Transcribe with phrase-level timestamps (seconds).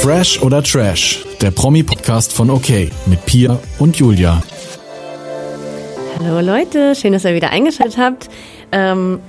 [0.00, 2.70] Fresh oder Trash, der Promi-Podcast von OK
[3.04, 4.42] mit Pia und Julia.
[6.18, 8.30] Hallo Leute, schön, dass ihr wieder eingeschaltet habt.
[8.72, 9.20] Ähm,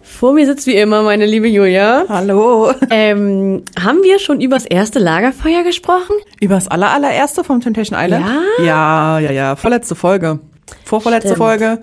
[0.00, 2.04] vor mir sitzt wie immer meine liebe Julia.
[2.08, 2.72] Hallo.
[2.90, 6.14] Ähm, haben wir schon übers erste Lagerfeuer gesprochen?
[6.40, 8.24] Übers aller, allererste vom Temptation Island?
[8.24, 8.64] Ja?
[8.64, 9.56] Ja, ja, ja.
[9.56, 10.38] Vorletzte Folge.
[10.84, 11.38] Vorvorletzte Stimmt.
[11.38, 11.80] Folge.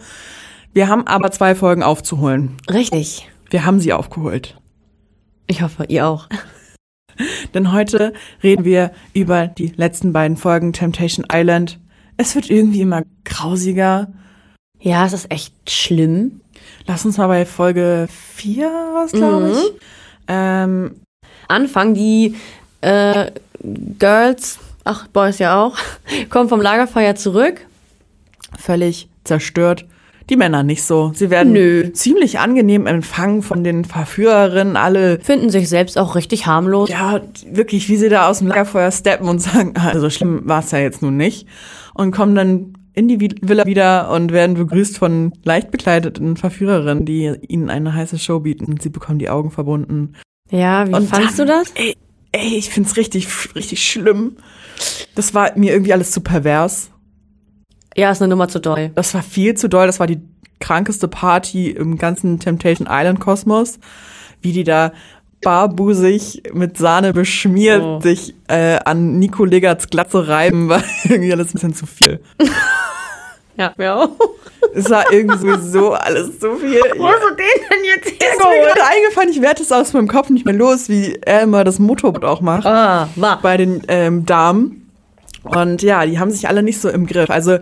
[0.72, 2.56] Wir haben aber zwei Folgen aufzuholen.
[2.72, 3.28] Richtig.
[3.50, 4.58] Wir haben sie aufgeholt.
[5.48, 6.30] Ich hoffe, ihr auch.
[7.54, 8.14] Denn heute
[8.44, 11.80] reden wir über die letzten beiden Folgen Temptation Island.
[12.18, 14.08] Es wird irgendwie immer grausiger.
[14.80, 16.42] Ja, es ist echt schlimm.
[16.86, 19.82] Lass uns mal bei Folge 4 was, glaube ich.
[20.28, 20.96] Ähm,
[21.48, 22.36] Anfang, die
[22.82, 23.32] äh,
[24.00, 25.78] Girls, ach Boys ja auch,
[26.30, 27.66] kommen vom Lagerfeuer zurück.
[28.58, 29.86] völlig zerstört.
[30.30, 31.12] Die Männer nicht so.
[31.16, 31.92] Sie werden Nö.
[31.94, 34.76] ziemlich angenehm empfangen von den Verführerinnen.
[34.76, 36.90] Alle Finden sich selbst auch richtig harmlos.
[36.90, 40.72] ja, wirklich, wie sie da aus dem Lagerfeuer steppen und sagen, also schlimm war es
[40.72, 41.48] ja jetzt nun nicht.
[41.94, 47.32] Und kommen dann in die Villa wieder und werden begrüßt von leicht bekleideten Verführerinnen, die
[47.48, 48.78] ihnen eine heiße Show bieten.
[48.82, 50.14] Sie bekommen die Augen verbunden.
[50.50, 51.72] Ja, wie Und fandst dann- du das?
[51.76, 51.96] Ey,
[52.34, 54.38] ey ich find's richtig, richtig schlimm.
[55.16, 56.90] Das war mir irgendwie alles zu pervers.
[57.98, 58.92] Ja, ist eine Nummer zu doll.
[58.96, 59.88] Das war viel zu doll.
[59.88, 60.20] Das war die
[60.60, 63.80] krankeste Party im ganzen Temptation Island Kosmos.
[64.42, 64.92] Wie die da
[65.42, 68.00] barbusig mit Sahne beschmiert Oh.
[68.02, 72.20] sich äh, an Nico Legerts Glatze reiben, war irgendwie alles ein bisschen zu viel.
[73.60, 74.10] Ja, mir auch.
[74.76, 76.80] Es war irgendwie sowieso alles zu viel.
[76.98, 80.08] Wo hast du den denn jetzt Ist mir gerade eingefallen, ich werde es aus meinem
[80.08, 82.68] Kopf nicht mehr los, wie er immer das Motorboot auch macht.
[82.68, 83.42] Ah, war.
[83.42, 84.87] bei den ähm, Damen.
[85.56, 87.30] Und ja, die haben sich alle nicht so im Griff.
[87.30, 87.60] Also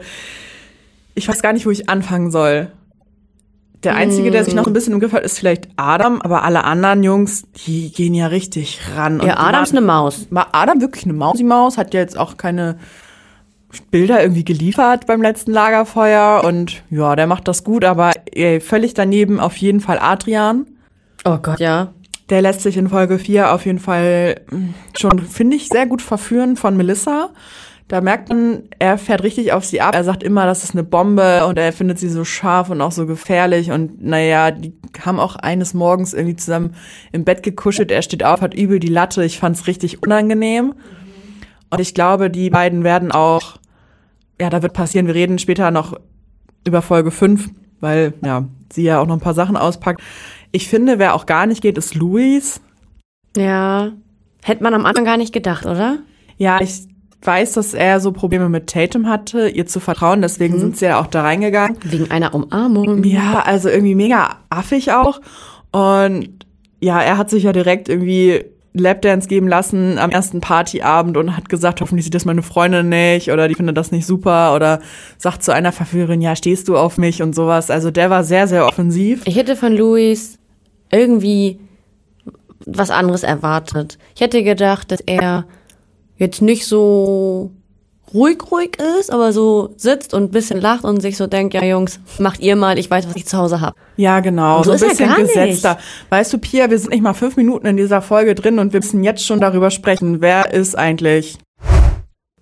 [1.14, 2.72] ich weiß gar nicht, wo ich anfangen soll.
[3.84, 6.64] Der Einzige, der sich noch ein bisschen im Griff hat, ist vielleicht Adam, aber alle
[6.64, 9.22] anderen Jungs, die gehen ja richtig ran.
[9.24, 10.26] Ja, Adam ist eine Maus.
[10.32, 11.78] War Adam wirklich eine Mausi-Maus?
[11.78, 12.80] Hat ja jetzt auch keine
[13.92, 16.44] Bilder irgendwie geliefert beim letzten Lagerfeuer.
[16.44, 20.66] Und ja, der macht das gut, aber ey, völlig daneben auf jeden Fall Adrian.
[21.24, 21.94] Oh Gott, ja.
[22.30, 26.02] Der lässt sich in Folge 4 auf jeden Fall mh, schon, finde ich, sehr gut
[26.02, 27.30] verführen von Melissa.
[27.88, 29.94] Da merkt man, er fährt richtig auf sie ab.
[29.94, 32.92] Er sagt immer, das ist eine Bombe und er findet sie so scharf und auch
[32.92, 33.70] so gefährlich.
[33.70, 34.74] Und naja, die
[35.06, 36.76] haben auch eines Morgens irgendwie zusammen
[37.12, 37.92] im Bett gekuschelt.
[37.92, 39.24] Er steht auf, hat übel die Latte.
[39.24, 40.74] Ich fand's richtig unangenehm.
[41.70, 43.58] Und ich glaube, die beiden werden auch,
[44.42, 45.06] ja, da wird passieren.
[45.06, 46.00] Wir reden später noch
[46.66, 47.50] über Folge 5,
[47.82, 50.02] weil, ja, sie ja auch noch ein paar Sachen auspackt.
[50.52, 52.62] Ich finde, wer auch gar nicht geht, ist Louis.
[53.38, 53.92] Ja.
[54.44, 56.00] Hätte man am Anfang gar nicht gedacht, oder?
[56.38, 56.88] Ja, ich
[57.26, 61.00] weiß, dass er so Probleme mit Tatum hatte, ihr zu vertrauen, deswegen sind sie ja
[61.00, 61.78] auch da reingegangen.
[61.84, 63.04] Wegen einer Umarmung.
[63.04, 65.22] Ja, also irgendwie mega affig auch.
[65.72, 66.46] Und
[66.80, 71.48] ja, er hat sich ja direkt irgendwie Lapdance geben lassen am ersten Partyabend und hat
[71.50, 74.82] gesagt, hoffentlich sieht das meine Freundin nicht oder die findet das nicht super oder
[75.18, 77.72] sagt zu einer Verführerin, ja, stehst du auf mich und sowas.
[77.72, 79.24] Also der war sehr, sehr offensiv.
[79.26, 80.38] Ich hätte von Luis
[80.92, 81.60] irgendwie
[82.66, 83.98] was anderes erwartet.
[84.16, 85.46] Ich hätte gedacht, dass er
[86.18, 87.52] jetzt nicht so
[88.14, 91.64] ruhig, ruhig ist, aber so sitzt und ein bisschen lacht und sich so denkt, ja
[91.64, 93.76] Jungs, macht ihr mal, ich weiß, was ich zu Hause habe.
[93.98, 94.58] Ja, genau.
[94.58, 95.78] Und so So, ist ein bisschen gesetzter.
[96.10, 98.80] Weißt du, Pia, wir sind nicht mal fünf Minuten in dieser Folge drin und wir
[98.80, 101.38] müssen jetzt schon darüber sprechen, wer ist eigentlich.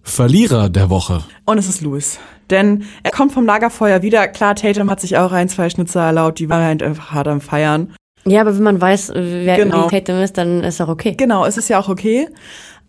[0.02, 1.24] Verlierer der Woche.
[1.46, 2.20] Und es ist Louis.
[2.50, 4.28] Denn er kommt vom Lagerfeuer wieder.
[4.28, 7.40] Klar, Tatum hat sich auch ein, zwei Schnitzer erlaubt, die war halt einfach hart am
[7.42, 7.96] Feiern.
[8.26, 9.90] Ja, aber wenn man weiß, wer Genau.
[9.90, 11.16] Tatum ist, dann ist auch okay.
[11.18, 12.28] Genau, es ist ja auch okay.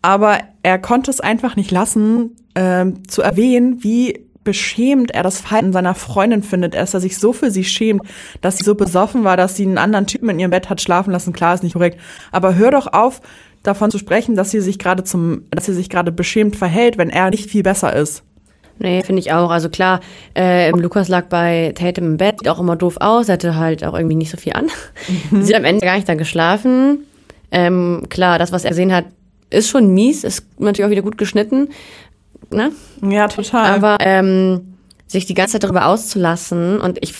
[0.04, 5.72] Aber er konnte es einfach nicht lassen, ähm, zu erwähnen, wie beschämt er das Verhalten
[5.72, 8.03] seiner Freundin findet, dass er sich so für sie schämt,
[8.43, 11.10] dass sie so besoffen war, dass sie einen anderen Typen in ihrem Bett hat schlafen
[11.10, 11.32] lassen.
[11.32, 11.98] Klar, ist nicht korrekt.
[12.32, 13.22] Aber hör doch auf,
[13.62, 17.09] davon zu sprechen, dass sie sich gerade zum, dass sie sich gerade beschämt verhält, wenn
[17.09, 18.25] er nicht viel besser ist.
[18.78, 19.50] Nee, finde ich auch.
[19.50, 20.00] Also klar,
[20.37, 23.94] äh, Lukas lag bei Tatum im Bett, sieht auch immer doof aus, hatte halt auch
[23.94, 24.66] irgendwie nicht so viel an.
[25.41, 27.06] Sie hat am Ende gar nicht da geschlafen.
[27.50, 29.06] Ähm, klar, das, was er gesehen hat,
[29.54, 31.69] ist schon mies, ist natürlich auch wieder gut geschnitten.
[32.50, 32.73] Ne?
[33.02, 33.75] Ja, total.
[33.75, 34.75] Aber ähm,
[35.06, 37.14] sich die ganze Zeit darüber auszulassen und ich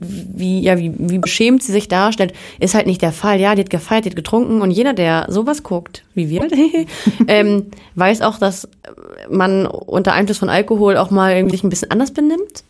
[0.00, 3.38] wie, ja, wie, wie beschämt sie sich darstellt, ist halt nicht der Fall.
[3.38, 6.48] Ja, die hat gefeiert, die hat getrunken und jeder, der sowas guckt, wie wir,
[7.28, 8.68] ähm, weiß auch, dass
[9.30, 12.64] man unter Einfluss von Alkohol auch mal irgendwie sich ein bisschen anders benimmt.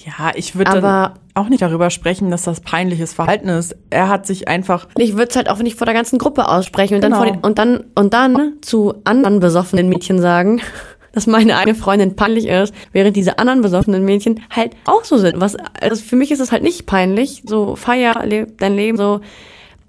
[0.00, 3.76] Ja, ich würde dann Aber auch nicht darüber sprechen, dass das peinliches Verhalten ist.
[3.90, 6.96] Er hat sich einfach ich würde es halt auch nicht vor der ganzen Gruppe aussprechen
[6.96, 7.22] und dann, Genau.
[7.24, 10.60] vor den, und dann und dann zu anderen besoffenen Mädchen sagen,
[11.12, 15.40] dass meine eine Freundin peinlich ist, während diese anderen besoffenen Mädchen halt auch so sind.
[15.40, 17.42] Was, also für mich ist es halt nicht peinlich.
[17.46, 19.20] So, feier, leb dein Leben so.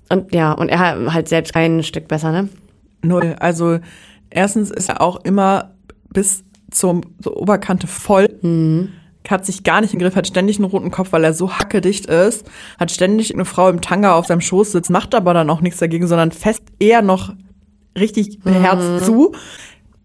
[0.10, 2.50] Und ja, und er halt selbst kein Stück besser, ne?
[3.02, 3.36] Null.
[3.40, 3.80] Also
[4.30, 5.72] erstens ist er auch immer
[6.14, 8.30] bis zum, zur Oberkante voll.
[8.42, 8.90] Mhm.
[9.30, 12.06] Hat sich gar nicht im Griff, hat ständig einen roten Kopf, weil er so hackedicht
[12.06, 12.46] ist.
[12.80, 15.80] Hat ständig eine Frau im Tanga auf seinem Schoß sitzt, macht aber dann auch nichts
[15.80, 17.34] dagegen, sondern fest eher noch
[17.98, 18.52] richtig mhm.
[18.52, 19.34] Herz zu.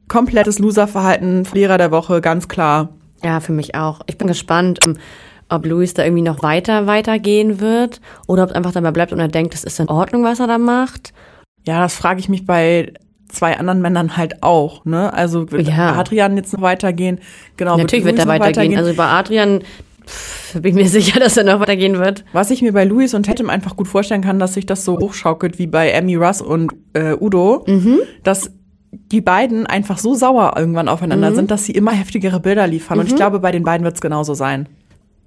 [0.08, 2.90] Komplettes Loserverhalten, Verlierer der Woche, ganz klar.
[3.22, 4.00] Ja, für mich auch.
[4.06, 4.96] Ich bin gespannt, ähm,
[5.48, 9.20] ob Luis da irgendwie noch weiter weitergehen wird oder ob es einfach dabei bleibt und
[9.20, 11.12] er denkt, es ist in Ordnung, was er da macht.
[11.66, 12.92] Ja, das frage ich mich bei
[13.32, 14.84] zwei anderen Männern halt auch.
[14.84, 15.12] Ne?
[15.12, 15.94] Also wird ja.
[15.94, 17.20] Adrian jetzt noch weitergehen?
[17.56, 17.76] Genau.
[17.76, 18.72] Natürlich wird, wird er weitergehen.
[18.72, 18.78] weitergehen.
[18.78, 19.60] Also bei Adrian
[20.06, 22.24] pff, bin ich mir sicher, dass er noch weitergehen wird.
[22.32, 24.98] Was ich mir bei Luis und Tatum einfach gut vorstellen kann, dass sich das so
[24.98, 27.98] hochschaukelt wie bei Amy Russ und äh, Udo, mhm.
[28.22, 28.50] dass
[28.92, 31.36] die beiden einfach so sauer irgendwann aufeinander mhm.
[31.36, 32.96] sind, dass sie immer heftigere Bilder liefern.
[32.96, 33.00] Mhm.
[33.00, 33.18] Und ich mhm.
[33.18, 34.68] glaube, bei den beiden wird es genauso sein.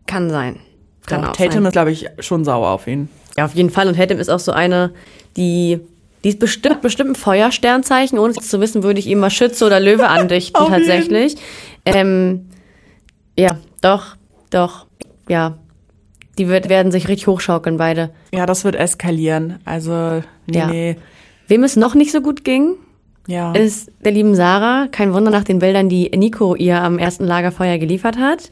[0.06, 0.58] Kann sein.
[1.06, 1.66] Kann ja, auch Tatum sein.
[1.66, 3.10] ist, glaube ich, schon sauer auf ihn.
[3.38, 3.88] Ja, auf jeden Fall.
[3.88, 4.92] Und Tatum ist auch so eine,
[5.38, 5.80] die
[6.24, 8.18] die ist bestimmt, bestimmt ein Feuersternzeichen.
[8.18, 11.36] Ohne es zu wissen, würde ich ihm mal Schütze oder Löwe andichten, tatsächlich.
[11.86, 12.48] Ähm,
[13.38, 14.16] ja, doch,
[14.50, 14.86] doch,
[15.28, 15.58] ja.
[16.38, 18.10] Die wird, werden sich richtig hochschaukeln, beide.
[18.34, 19.60] Ja, das wird eskalieren.
[19.66, 20.68] Also, nee, ja.
[20.68, 20.98] nee.
[21.48, 22.76] Wem es noch nicht so gut ging,
[23.28, 23.52] ja.
[23.52, 24.88] ist der lieben Sarah.
[24.92, 28.52] Kein Wunder nach den Bildern, die Nico ihr am ersten Lagerfeuer geliefert hat.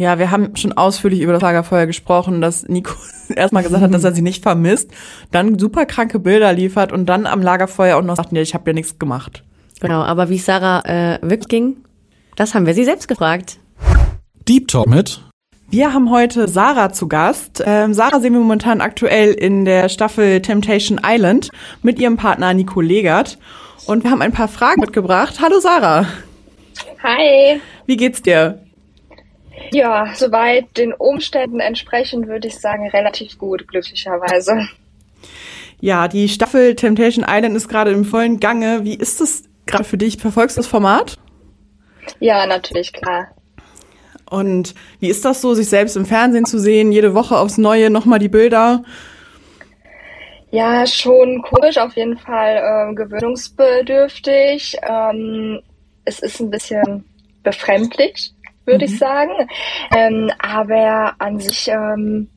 [0.00, 2.94] Ja, wir haben schon ausführlich über das Lagerfeuer gesprochen, dass Nico
[3.36, 4.90] erstmal gesagt hat, dass er sie nicht vermisst,
[5.30, 8.70] dann super kranke Bilder liefert und dann am Lagerfeuer auch noch sagt, nee, ich habe
[8.70, 9.44] ja nichts gemacht.
[9.78, 11.76] Genau, aber wie Sarah äh, wirklich ging,
[12.34, 13.58] das haben wir sie selbst gefragt.
[14.48, 15.20] Deep Talk mit
[15.68, 17.62] wir haben heute Sarah zu Gast.
[17.64, 21.50] Ähm, Sarah sehen wir momentan aktuell in der Staffel Temptation Island
[21.82, 23.38] mit ihrem Partner Nico Legert.
[23.86, 25.40] Und wir haben ein paar Fragen mitgebracht.
[25.40, 26.06] Hallo Sarah.
[27.04, 27.60] Hi.
[27.86, 28.58] Wie geht's dir?
[29.72, 34.68] Ja, soweit den Umständen entsprechend würde ich sagen, relativ gut, glücklicherweise.
[35.80, 38.84] Ja, die Staffel Temptation Island ist gerade im vollen Gange.
[38.84, 40.18] Wie ist es gerade für dich?
[40.18, 41.18] Verfolgst du das Format?
[42.18, 43.28] Ja, natürlich, klar.
[44.28, 47.90] Und wie ist das so, sich selbst im Fernsehen zu sehen, jede Woche aufs Neue
[47.90, 48.84] nochmal die Bilder?
[50.52, 54.76] Ja, schon komisch, auf jeden Fall äh, gewöhnungsbedürftig.
[54.82, 55.60] Ähm,
[56.04, 57.04] es ist ein bisschen
[57.42, 58.34] befremdlich,
[58.66, 58.92] würde mhm.
[58.92, 59.32] ich sagen.
[59.94, 62.28] Ähm, aber an sich ähm,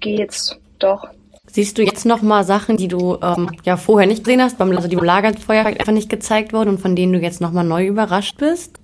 [0.00, 1.08] geht's doch.
[1.48, 4.70] Siehst du jetzt noch mal Sachen, die du ähm, ja vorher nicht gesehen hast, beim
[4.72, 7.86] also die Lagerfeuer einfach nicht gezeigt wurden und von denen du jetzt noch mal neu
[7.86, 8.78] überrascht bist?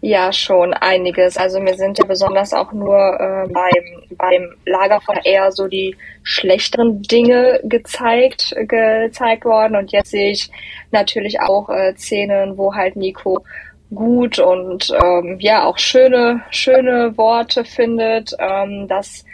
[0.00, 1.36] Ja, schon einiges.
[1.36, 7.02] Also mir sind ja besonders auch nur äh, beim, beim Lagerfeuer eher so die schlechteren
[7.02, 9.76] Dinge gezeigt, gezeigt worden.
[9.76, 10.50] Und jetzt sehe ich
[10.90, 13.44] natürlich auch äh, Szenen, wo halt Nico
[13.94, 18.34] gut und ähm, ja auch schöne, schöne Worte findet.
[18.38, 19.24] Ähm, das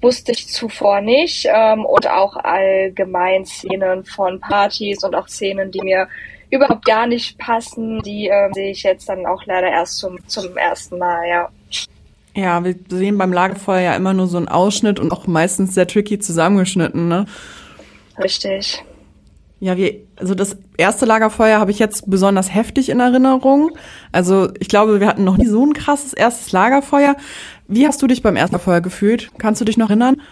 [0.00, 1.46] wusste ich zuvor nicht.
[1.52, 6.08] Ähm, und auch allgemein Szenen von Partys und auch Szenen, die mir
[6.50, 10.56] überhaupt gar nicht passen, die äh, sehe ich jetzt dann auch leider erst zum, zum
[10.56, 11.48] ersten Mal, ja.
[12.34, 15.88] Ja, wir sehen beim Lagerfeuer ja immer nur so einen Ausschnitt und auch meistens sehr
[15.88, 17.26] tricky zusammengeschnitten, ne?
[18.22, 18.82] Richtig.
[19.60, 23.70] Ja, wie, also das erste Lagerfeuer habe ich jetzt besonders heftig in Erinnerung.
[24.12, 27.16] Also ich glaube, wir hatten noch nie so ein krasses erstes Lagerfeuer.
[27.66, 29.30] Wie hast du dich beim ersten Feuer gefühlt?
[29.38, 30.22] Kannst du dich noch erinnern?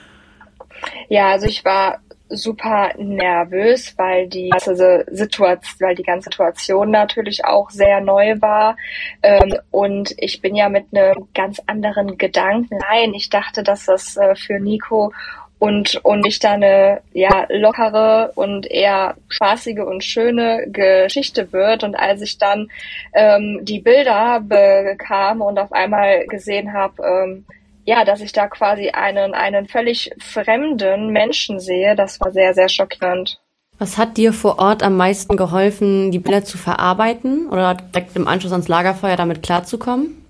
[1.09, 7.45] Ja, also ich war super nervös, weil die ganze Situation, weil die ganze Situation natürlich
[7.45, 8.77] auch sehr neu war.
[9.23, 13.15] Ähm, und ich bin ja mit einem ganz anderen Gedanken rein.
[13.15, 15.13] Ich dachte, dass das äh, für Nico
[15.59, 21.83] und, und ich da eine ja, lockere und eher spaßige und schöne Geschichte wird.
[21.83, 22.69] Und als ich dann
[23.15, 27.47] ähm, die Bilder bekam und auf einmal gesehen habe, ähm,
[27.85, 32.69] ja, dass ich da quasi einen, einen völlig fremden Menschen sehe, das war sehr, sehr
[32.69, 33.41] schockierend.
[33.79, 38.27] Was hat dir vor Ort am meisten geholfen, die Bilder zu verarbeiten oder direkt im
[38.27, 40.25] Anschluss ans Lagerfeuer damit klarzukommen?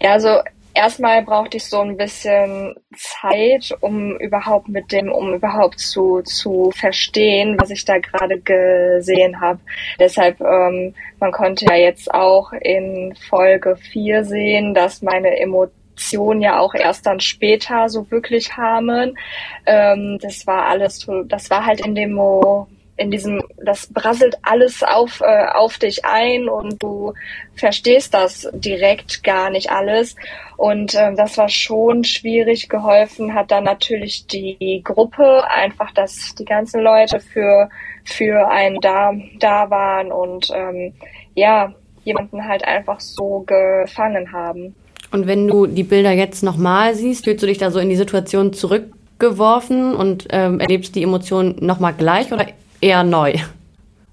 [0.00, 0.40] Ja, also
[0.76, 6.70] erstmal brauchte ich so ein bisschen Zeit, um überhaupt mit dem, um überhaupt zu, zu
[6.72, 9.58] verstehen, was ich da gerade gesehen habe.
[9.98, 16.60] Deshalb, ähm, man konnte ja jetzt auch in Folge 4 sehen, dass meine Emotionen ja
[16.60, 19.16] auch erst dann später so wirklich kamen.
[19.64, 24.82] Ähm, das war alles, das war halt in dem Mo in diesem, das brasselt alles
[24.82, 27.12] auf, äh, auf dich ein und du
[27.54, 30.16] verstehst das direkt gar nicht alles.
[30.56, 32.68] Und ähm, das war schon schwierig.
[32.68, 37.68] Geholfen hat dann natürlich die Gruppe, einfach, dass die ganzen Leute für,
[38.04, 40.94] für einen da, da waren und ähm,
[41.34, 41.74] ja,
[42.04, 44.74] jemanden halt einfach so gefangen haben.
[45.12, 47.96] Und wenn du die Bilder jetzt nochmal siehst, fühlst du dich da so in die
[47.96, 52.46] Situation zurückgeworfen und ähm, erlebst die Emotionen nochmal gleich oder
[52.86, 53.34] eher neu?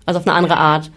[0.06, 0.92] Also auf eine andere Art.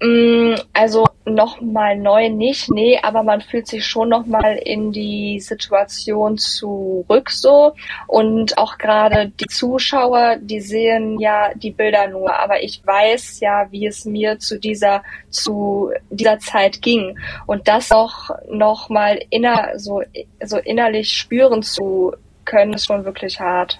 [0.00, 6.38] Mm, also nochmal neu nicht, nee, aber man fühlt sich schon nochmal in die Situation
[6.38, 7.74] zurück so.
[8.06, 13.66] Und auch gerade die Zuschauer, die sehen ja die Bilder nur, aber ich weiß ja,
[13.70, 17.18] wie es mir zu dieser, zu dieser Zeit ging.
[17.46, 20.02] Und das auch nochmal inner, so,
[20.42, 23.78] so innerlich spüren zu können, ist schon wirklich hart.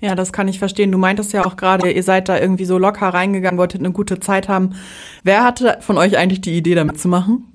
[0.00, 0.92] Ja, das kann ich verstehen.
[0.92, 4.20] Du meintest ja auch gerade, ihr seid da irgendwie so locker reingegangen, wolltet eine gute
[4.20, 4.74] Zeit haben.
[5.22, 7.46] Wer hatte von euch eigentlich die Idee, damit zu machen?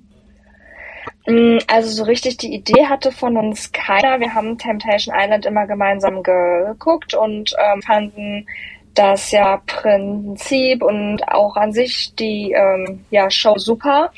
[1.27, 4.19] Mm, also so richtig die Idee hatte von uns keiner.
[4.19, 8.45] Wir haben Temptation Island immer gemeinsam geguckt und ähm, fanden
[8.95, 14.11] das ja Prinzip und auch an sich die ähm, ja, Show super.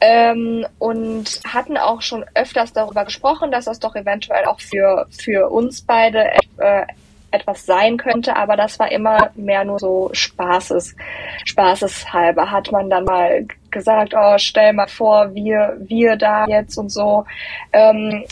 [0.00, 5.48] Ähm, und hatten auch schon öfters darüber gesprochen, dass das doch eventuell auch für, für
[5.50, 6.84] uns beide äh,
[7.34, 10.96] etwas sein könnte, aber das war immer mehr nur so Spaßes,
[11.44, 12.50] Spaßeshalber.
[12.50, 17.24] Hat man dann mal gesagt, oh, stell mal vor, wir, wir da jetzt und so.
[17.72, 18.24] Ähm,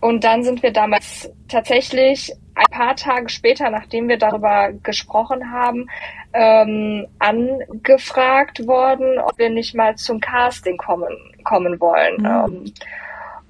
[0.00, 5.88] und dann sind wir damals tatsächlich ein paar Tage später, nachdem wir darüber gesprochen haben,
[6.32, 12.16] ähm, angefragt worden, ob wir nicht mal zum Casting kommen, kommen wollen.
[12.18, 12.26] Mhm.
[12.26, 12.72] Ähm,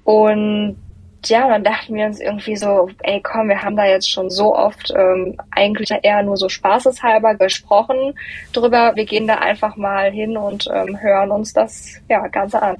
[0.03, 0.77] und
[1.25, 4.55] ja, dann dachten wir uns irgendwie so, ey komm, wir haben da jetzt schon so
[4.55, 8.13] oft ähm, eigentlich eher nur so spaßeshalber gesprochen
[8.53, 8.93] drüber.
[8.95, 12.77] Wir gehen da einfach mal hin und ähm, hören uns das ja Ganze an.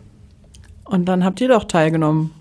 [0.85, 2.33] Und dann habt ihr doch teilgenommen.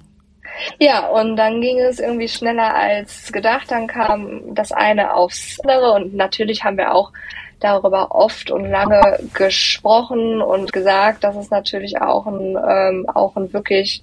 [0.78, 3.70] Ja, und dann ging es irgendwie schneller als gedacht.
[3.70, 7.12] Dann kam das eine aufs andere und natürlich haben wir auch
[7.60, 13.52] darüber oft und lange gesprochen und gesagt, dass es natürlich auch ein, ähm, auch ein
[13.52, 14.02] wirklich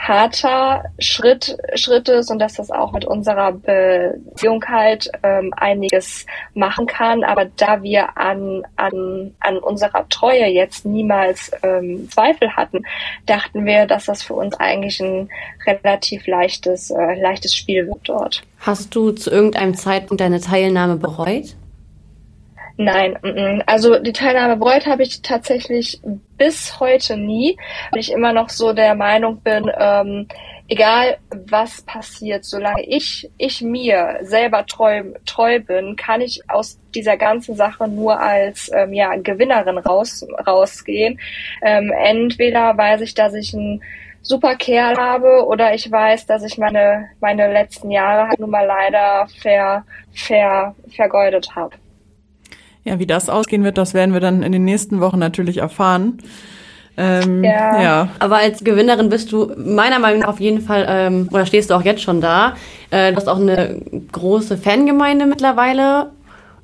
[0.00, 6.86] harter Schritt, Schritt ist und dass das auch mit unserer Beziehung halt ähm, einiges machen
[6.86, 7.22] kann.
[7.22, 12.82] Aber da wir an, an, an unserer Treue jetzt niemals ähm, Zweifel hatten,
[13.26, 15.28] dachten wir, dass das für uns eigentlich ein
[15.66, 18.42] relativ leichtes, äh, leichtes Spiel wird dort.
[18.60, 21.56] Hast du zu irgendeinem Zeitpunkt deine Teilnahme bereut?
[22.76, 26.00] Nein, also die Teilnahme bereut habe ich tatsächlich
[26.38, 27.58] bis heute nie,
[27.90, 30.26] weil ich immer noch so der Meinung bin, ähm,
[30.68, 37.16] egal was passiert, solange ich, ich mir selber treu, treu bin, kann ich aus dieser
[37.16, 41.20] ganzen Sache nur als ähm, ja, Gewinnerin raus, rausgehen.
[41.62, 43.82] Ähm, entweder weiß ich, dass ich ein
[44.22, 48.66] super Kerl habe oder ich weiß, dass ich meine, meine letzten Jahre halt nun mal
[48.66, 49.84] leider ver,
[50.14, 51.76] ver, vergeudet habe.
[52.84, 56.18] Ja, wie das ausgehen wird, das werden wir dann in den nächsten Wochen natürlich erfahren.
[56.96, 57.82] Ähm, ja.
[57.82, 58.08] ja.
[58.18, 61.74] Aber als Gewinnerin bist du meiner Meinung nach auf jeden Fall, ähm, oder stehst du
[61.74, 62.56] auch jetzt schon da.
[62.90, 63.80] Äh, du hast auch eine
[64.12, 66.10] große Fangemeinde mittlerweile.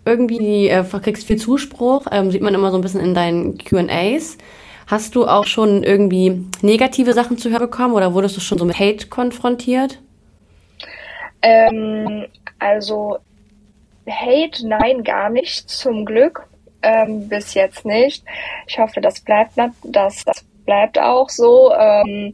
[0.04, 4.38] Irgendwie äh, kriegst viel Zuspruch, ähm, sieht man immer so ein bisschen in deinen QAs.
[4.86, 8.64] Hast du auch schon irgendwie negative Sachen zu hören bekommen oder wurdest du schon so
[8.64, 9.98] mit Hate konfrontiert?
[11.42, 12.26] Ähm,
[12.58, 13.18] also
[14.08, 16.46] Hate, nein, gar nicht, zum Glück.
[16.82, 18.24] Ähm, bis jetzt nicht.
[18.66, 21.72] Ich hoffe, das bleibt, das, das bleibt auch so.
[21.74, 22.32] Ähm,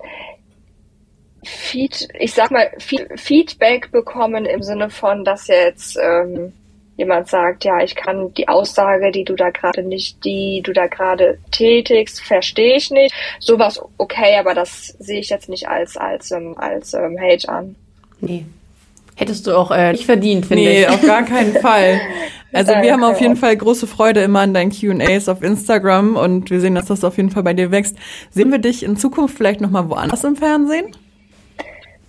[1.44, 6.52] Feed, ich sag mal, Feedback bekommen im Sinne von, dass jetzt ähm,
[6.96, 10.86] jemand sagt, ja, ich kann die Aussage, die du da gerade nicht, die du da
[10.86, 13.14] gerade tätigst, verstehe ich nicht.
[13.40, 17.74] Sowas okay, aber das sehe ich jetzt nicht als als ähm, als ähm, Hate an.
[18.20, 18.44] Nee,
[19.22, 20.88] Hättest du auch äh, nicht verdient, finde nee, ich.
[20.88, 22.00] Nee, auf gar keinen Fall.
[22.52, 26.50] Also wir haben auf jeden Fall große Freude immer an deinen Q&As auf Instagram und
[26.50, 27.96] wir sehen, dass das auf jeden Fall bei dir wächst.
[28.30, 30.94] Sehen wir dich in Zukunft vielleicht nochmal woanders im Fernsehen?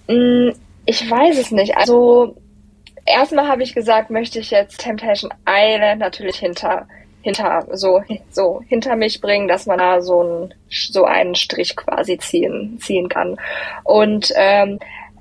[0.08, 0.50] Mm,
[0.86, 1.78] ich weiß es nicht.
[1.78, 2.36] Also
[3.06, 6.88] erstmal habe ich gesagt, möchte ich jetzt Temptation Island natürlich hinter
[7.22, 8.02] hinter so
[8.32, 13.08] so hinter mich bringen, dass man da so einen so einen Strich quasi ziehen ziehen
[13.08, 13.38] kann.
[13.86, 14.80] Und ähm,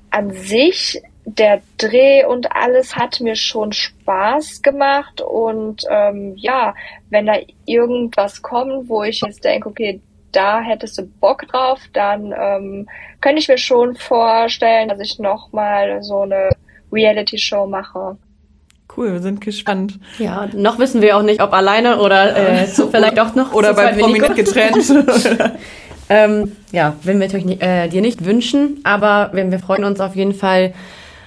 [0.09, 6.75] an sich der Dreh und alles hat mir schon Spaß gemacht und ähm, ja,
[7.09, 10.01] wenn da irgendwas kommt, wo ich jetzt denke, okay,
[10.33, 12.89] da hättest du Bock drauf, dann ähm,
[13.21, 16.49] könnte ich mir schon vorstellen, dass ich noch mal so eine
[16.91, 18.17] Reality-Show mache.
[18.95, 19.99] Cool, wir sind gespannt.
[20.19, 23.73] Ja, noch wissen wir auch nicht, ob alleine oder äh, so vielleicht auch noch oder
[23.73, 24.93] bei Prominent getrennt.
[26.09, 30.15] ähm, ja, wenn wir natürlich äh, dir nicht wünschen, aber wenn wir freuen uns auf
[30.15, 30.73] jeden Fall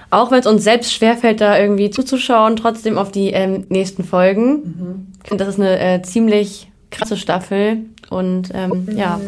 [0.09, 5.09] auch wenn es uns selbst schwerfällt, da irgendwie zuzuschauen, trotzdem auf die ähm, nächsten Folgen.
[5.29, 5.37] Mhm.
[5.37, 8.97] Das ist eine äh, ziemlich krasse Staffel und ähm, mhm.
[8.97, 9.19] ja,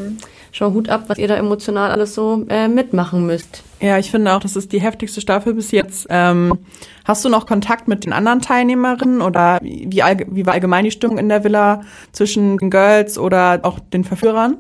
[0.52, 3.64] schon Hut ab, was ihr da emotional alles so äh, mitmachen müsst.
[3.82, 6.08] Ja, ich finde auch, das ist die heftigste Staffel bis jetzt.
[6.10, 6.58] Ähm,
[7.06, 11.18] hast du noch Kontakt mit den anderen Teilnehmerinnen oder wie, wie war allgemein die Stimmung
[11.18, 11.82] in der Villa
[12.12, 14.58] zwischen den Girls oder auch den Verführern?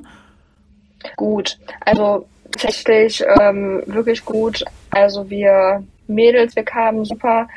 [1.15, 4.63] Gut, also tatsächlich ähm, wirklich gut.
[4.91, 7.47] Also wir Mädels, wir kamen super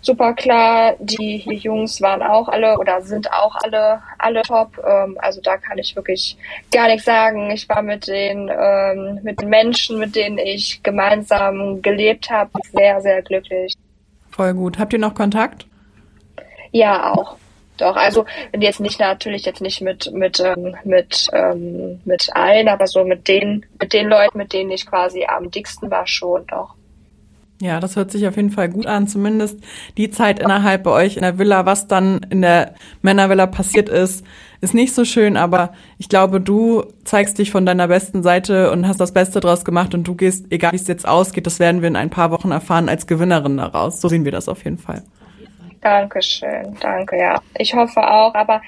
[0.00, 0.94] super klar.
[0.98, 4.78] Die, Jungs waren auch alle oder sind auch alle alle top.
[4.86, 6.36] Ähm, also da kann ich wirklich
[6.72, 7.50] gar nichts sagen.
[7.50, 13.00] Ich war mit den ähm, mit den Menschen, mit denen ich gemeinsam gelebt habe, sehr
[13.00, 13.74] sehr glücklich.
[14.30, 14.78] Voll gut.
[14.78, 15.66] Habt ihr noch Kontakt?
[16.70, 17.36] Ja, auch.
[17.78, 18.24] Doch, also
[18.58, 23.28] jetzt nicht natürlich jetzt nicht mit mit ähm, mit ähm, mit allen, aber so mit
[23.28, 26.74] den mit den Leuten, mit denen ich quasi am dicksten war schon doch.
[27.60, 29.08] Ja, das hört sich auf jeden Fall gut an.
[29.08, 29.58] Zumindest
[29.96, 34.24] die Zeit innerhalb bei euch in der Villa, was dann in der Männervilla passiert ist,
[34.60, 38.86] ist nicht so schön, aber ich glaube, du zeigst dich von deiner besten Seite und
[38.86, 41.80] hast das Beste draus gemacht und du gehst, egal wie es jetzt ausgeht, das werden
[41.80, 44.00] wir in ein paar Wochen erfahren, als Gewinnerin daraus.
[44.00, 45.02] So sehen wir das auf jeden Fall.
[45.80, 47.40] Dankeschön, danke, ja.
[47.56, 48.60] Ich hoffe auch, aber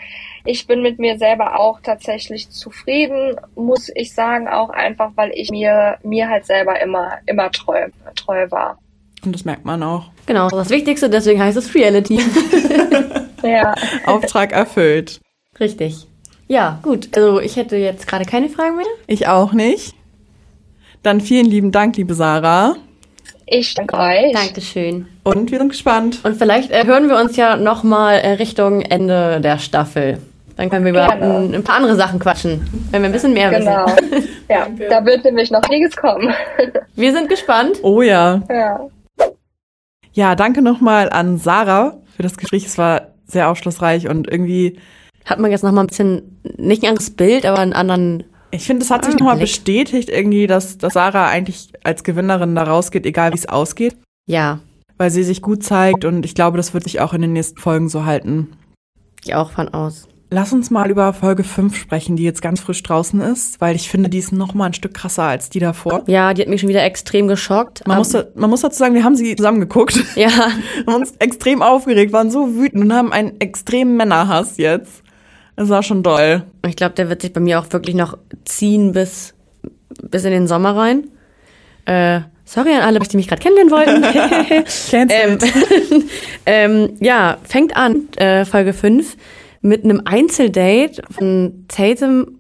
[0.45, 5.50] ich bin mit mir selber auch tatsächlich zufrieden, muss ich sagen, auch einfach, weil ich
[5.50, 8.79] mir, mir halt selber immer, immer treu, treu war.
[9.25, 10.11] Und das merkt man auch.
[10.26, 12.21] Genau, das Wichtigste, deswegen heißt es Reality.
[13.43, 13.75] ja.
[14.07, 15.21] Auftrag erfüllt.
[15.59, 16.07] Richtig.
[16.49, 17.17] Ja, gut.
[17.17, 18.87] Also ich hätte jetzt gerade keine Fragen mehr.
[19.07, 19.95] Ich auch nicht.
[21.02, 22.76] Dann vielen lieben Dank, liebe Sarah.
[23.52, 24.33] Ich danke euch.
[24.33, 25.09] Dankeschön.
[25.25, 26.21] Und wir sind gespannt.
[26.23, 30.19] Und vielleicht äh, hören wir uns ja nochmal äh, Richtung Ende der Staffel.
[30.57, 33.50] Dann können wir über ein, ein, paar andere Sachen quatschen, wenn wir ein bisschen mehr
[33.50, 33.87] genau.
[33.87, 34.11] wissen.
[34.11, 34.25] Genau.
[34.49, 36.35] Ja, da wird nämlich noch einiges kommen.
[36.97, 37.78] Wir sind gespannt.
[37.83, 38.42] Oh ja.
[38.50, 38.88] Ja.
[40.12, 42.66] Ja, danke nochmal an Sarah für das Gespräch.
[42.66, 44.80] Es war sehr aufschlussreich und irgendwie.
[45.25, 48.25] Hat man jetzt nochmal ein bisschen, nicht ein anderes Bild, aber einen anderen.
[48.52, 52.64] Ich finde, es hat sich nochmal bestätigt irgendwie, dass, dass Sarah eigentlich als Gewinnerin da
[52.64, 53.97] rausgeht, egal wie es ausgeht.
[54.26, 54.61] Ja.
[54.99, 57.59] Weil sie sich gut zeigt und ich glaube, das wird sich auch in den nächsten
[57.59, 58.49] Folgen so halten.
[59.25, 60.09] Ich auch von aus.
[60.33, 63.88] Lass uns mal über Folge 5 sprechen, die jetzt ganz frisch draußen ist, weil ich
[63.88, 66.05] finde, die ist noch mal ein Stück krasser als die davor.
[66.07, 67.85] Ja, die hat mich schon wieder extrem geschockt.
[67.87, 70.01] Man, muss, man muss dazu sagen, wir haben sie zusammen geguckt.
[70.14, 70.31] Ja.
[70.87, 75.03] haben uns extrem aufgeregt, waren so wütend und haben einen extremen Männerhass jetzt.
[75.61, 76.44] Das war schon doll.
[76.66, 79.35] Ich glaube, der wird sich bei mir auch wirklich noch ziehen bis,
[80.03, 81.09] bis in den Sommer rein.
[81.85, 84.03] Äh, sorry an alle, die mich gerade kennenlernen wollten.
[85.11, 85.38] ähm,
[86.46, 89.18] ähm, ja, fängt an, äh, Folge 5
[89.61, 92.38] mit einem Einzeldate von Tatum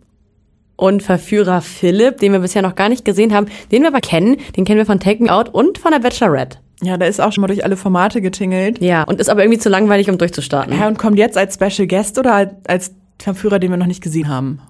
[0.76, 4.38] und Verführer Philipp, den wir bisher noch gar nicht gesehen haben, den wir aber kennen.
[4.56, 6.56] Den kennen wir von Take Me Out und von der Bachelorette.
[6.82, 8.80] Ja, der ist auch schon mal durch alle Formate getingelt.
[8.80, 10.72] Ja, und ist aber irgendwie zu langweilig, um durchzustarten.
[10.78, 14.28] Ja, und kommt jetzt als Special Guest oder als Verführer, den wir noch nicht gesehen
[14.28, 14.60] haben?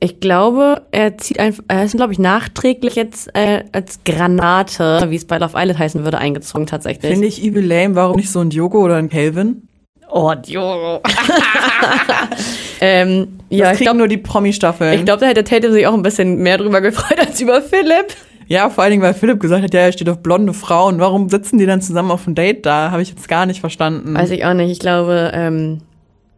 [0.00, 5.16] Ich glaube, er zieht einfach, er ist, glaube ich, nachträglich jetzt äh, als Granate, wie
[5.16, 7.10] es bei Love Island heißen würde, eingezogen tatsächlich.
[7.10, 7.94] Finde ich übel lame.
[7.94, 9.66] Warum nicht so ein Diogo oder ein Calvin?
[10.10, 11.00] Oh, Diogo.
[12.80, 14.94] ähm, das ja, ich glaube nur die Promi-Staffel.
[14.94, 18.14] Ich glaube, da hätte Tatum sich auch ein bisschen mehr drüber gefreut als über Philipp.
[18.46, 20.98] Ja, vor allen Dingen, weil Philipp gesagt hat, ja, er steht auf blonde Frauen.
[20.98, 22.90] Warum sitzen die dann zusammen auf einem Date da?
[22.90, 24.14] Habe ich jetzt gar nicht verstanden.
[24.14, 24.70] Weiß ich auch nicht.
[24.70, 25.80] Ich glaube, ähm,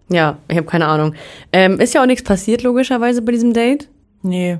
[0.08, 1.14] ja, ich habe keine Ahnung.
[1.52, 3.88] Ähm, ist ja auch nichts passiert, logischerweise, bei diesem Date.
[4.22, 4.58] Nee.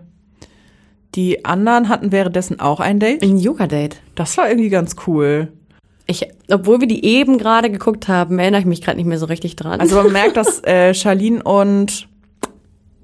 [1.15, 3.23] Die anderen hatten währenddessen auch ein Date.
[3.23, 4.01] Ein Yoga-Date.
[4.15, 5.53] Das war irgendwie ganz cool.
[6.07, 9.27] Ich, obwohl wir die eben gerade geguckt haben, erinnere ich mich gerade nicht mehr so
[9.27, 9.81] richtig dran.
[9.81, 12.09] Also man merkt, dass äh, Charlene und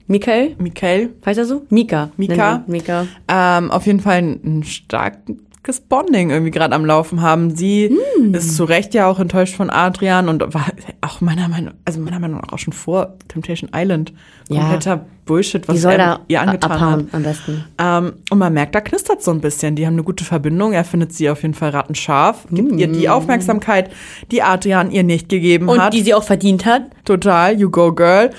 [0.07, 0.55] Mikael?
[0.59, 1.11] Mikael.
[1.23, 1.63] Weiß er so?
[1.71, 2.11] Mika.
[2.17, 2.65] Mika.
[2.67, 3.07] Mika.
[3.29, 5.37] Ähm, auf jeden Fall ein, ein starkes
[5.81, 7.55] Bonding irgendwie gerade am Laufen haben.
[7.55, 8.35] Sie mm.
[8.35, 10.67] ist zu Recht ja auch enttäuscht von Adrian und war
[11.03, 14.13] auch meiner Meinung, also meiner Meinung nach auch schon vor Temptation Island.
[14.49, 15.07] Kompletter ja.
[15.25, 17.07] Bullshit, was er ihr angetan abhauen, hat.
[17.13, 17.65] am besten.
[17.79, 19.77] Ähm, und man merkt, da knistert so ein bisschen.
[19.77, 20.73] Die haben eine gute Verbindung.
[20.73, 22.47] Er findet sie auf jeden Fall rattenscharf.
[22.51, 22.79] Gibt mm.
[22.79, 23.93] ihr die Aufmerksamkeit,
[24.33, 25.93] die Adrian ihr nicht gegeben und hat.
[25.93, 26.83] Und die sie auch verdient hat.
[27.05, 28.31] Total, you go girl.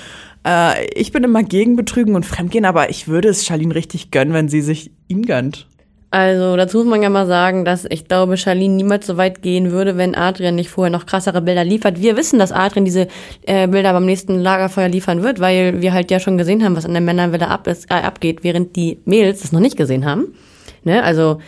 [0.45, 4.33] Äh, ich bin immer gegen Betrügen und Fremdgehen, aber ich würde es Charlene richtig gönnen,
[4.33, 5.67] wenn sie sich ihm gönnt.
[6.13, 9.71] Also dazu muss man ja mal sagen, dass ich glaube, Charlene niemals so weit gehen
[9.71, 11.99] würde, wenn Adrian nicht vorher noch krassere Bilder liefert.
[11.99, 13.07] Wir wissen, dass Adrian diese
[13.47, 16.85] äh, Bilder beim nächsten Lagerfeuer liefern wird, weil wir halt ja schon gesehen haben, was
[16.85, 20.35] an der Männerwelle ab ist, äh, abgeht, während die Mädels das noch nicht gesehen haben.
[20.83, 21.01] Ne?
[21.01, 21.39] Also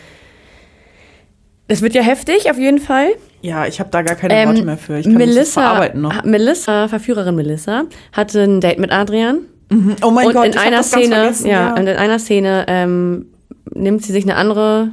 [1.68, 3.10] das wird ja heftig, auf jeden Fall.
[3.42, 4.98] Ja, ich habe da gar keine ähm, Worte mehr für.
[4.98, 6.24] Ich kann Melissa, das verarbeiten noch.
[6.24, 9.42] Melissa, Verführerin Melissa, hatte ein Date mit Adrian.
[9.70, 9.94] Mhm.
[10.02, 12.18] Oh mein und Gott, in ich einer das Szene, ganz ja, ja, und in einer
[12.18, 13.26] Szene ähm,
[13.74, 14.92] nimmt sie sich eine andere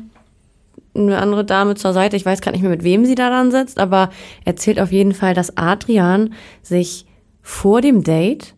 [0.96, 2.16] eine andere Dame zur Seite.
[2.16, 4.10] Ich weiß gerade nicht mehr, mit wem sie da dann sitzt, aber
[4.46, 7.06] erzählt auf jeden Fall, dass Adrian sich
[7.42, 8.54] vor dem Date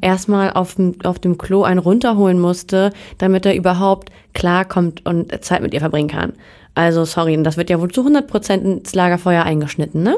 [0.00, 5.62] erstmal auf dem, auf dem Klo einen runterholen musste, damit er überhaupt klarkommt und Zeit
[5.62, 6.34] mit ihr verbringen kann.
[6.74, 10.16] Also sorry, das wird ja wohl zu 100% ins Lagerfeuer eingeschnitten, ne?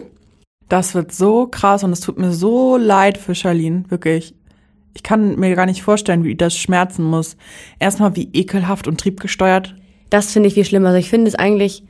[0.68, 4.35] Das wird so krass und es tut mir so leid für Charlene, wirklich.
[4.94, 7.37] Ich kann mir gar nicht vorstellen, wie das schmerzen muss.
[7.79, 9.74] Erstmal wie ekelhaft und triebgesteuert.
[10.11, 10.88] Das finde ich viel schlimmer.
[10.88, 11.85] Also ich finde es eigentlich,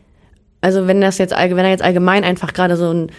[0.61, 3.11] also wenn das jetzt wenn er jetzt allgemein einfach gerade so ein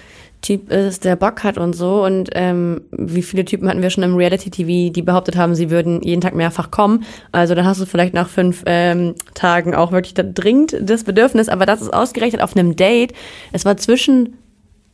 [0.41, 4.03] Typ ist, der Bock hat und so und ähm, wie viele Typen hatten wir schon
[4.03, 7.03] im Reality-TV, die behauptet haben, sie würden jeden Tag mehrfach kommen.
[7.31, 11.47] Also dann hast du vielleicht nach fünf ähm, Tagen auch wirklich da dringend das Bedürfnis,
[11.47, 13.13] aber das ist ausgerechnet auf einem Date.
[13.51, 14.37] Es war zwischen,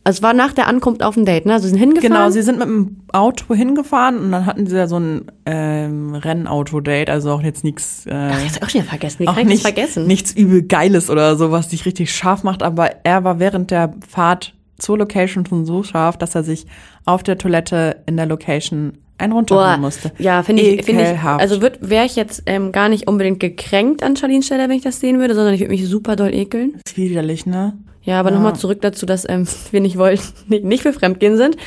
[0.08, 1.52] also es war nach der Ankunft auf dem Date, ne?
[1.52, 2.14] Also sie sind hingefahren.
[2.14, 6.16] Genau, sie sind mit dem Auto hingefahren und dann hatten sie ja so ein ähm,
[6.16, 8.06] Rennauto-Date, also auch jetzt nichts.
[8.06, 9.20] Äh, Ach, jetzt auch schon vergessen.
[9.20, 10.08] Wie auch kann ich nicht, das vergessen?
[10.08, 13.96] nichts übel Geiles oder so, was dich richtig scharf macht, aber er war während der
[14.08, 16.68] Fahrt zur Location schon so scharf, dass er sich
[17.04, 20.14] auf der Toilette in der Location einen runterholen musste.
[20.20, 24.16] Ja, finde ich, finde ich, also wäre ich jetzt ähm, gar nicht unbedingt gekränkt an
[24.16, 26.80] Charlene Stelle, wenn ich das sehen würde, sondern ich würde mich super doll ekeln.
[26.86, 27.74] ist widerlich, ne?
[28.08, 28.36] Ja, aber Ja.
[28.38, 30.18] nochmal zurück dazu, dass ähm, wir nicht wollen,
[30.48, 31.58] nicht, nicht für Fremdgehen sind.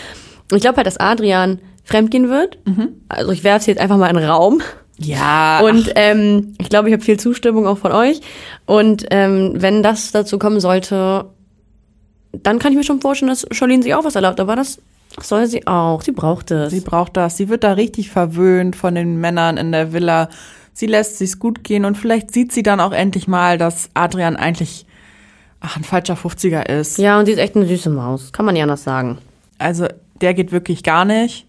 [0.52, 2.58] Ich glaube halt, dass Adrian fremdgehen wird.
[2.66, 2.88] Mhm.
[3.08, 4.62] Also ich werfe es jetzt einfach mal in den Raum.
[4.98, 5.60] Ja.
[5.60, 8.20] Und ähm, ich glaube, ich habe viel Zustimmung auch von euch.
[8.66, 11.26] Und ähm, wenn das dazu kommen sollte,
[12.32, 14.40] dann kann ich mir schon vorstellen, dass Charlene sich auch was erlaubt.
[14.40, 14.80] Aber das
[15.20, 16.02] soll sie auch.
[16.02, 16.70] Sie braucht es.
[16.72, 17.36] Sie braucht das.
[17.36, 20.28] Sie wird da richtig verwöhnt von den Männern in der Villa.
[20.72, 24.36] Sie lässt sich's gut gehen und vielleicht sieht sie dann auch endlich mal, dass Adrian
[24.36, 24.86] eigentlich
[25.60, 26.98] ach, ein falscher 50er ist.
[26.98, 28.32] Ja, und sie ist echt eine süße Maus.
[28.32, 29.18] Kann man nicht anders sagen.
[29.58, 29.86] Also
[30.20, 31.46] der geht wirklich gar nicht.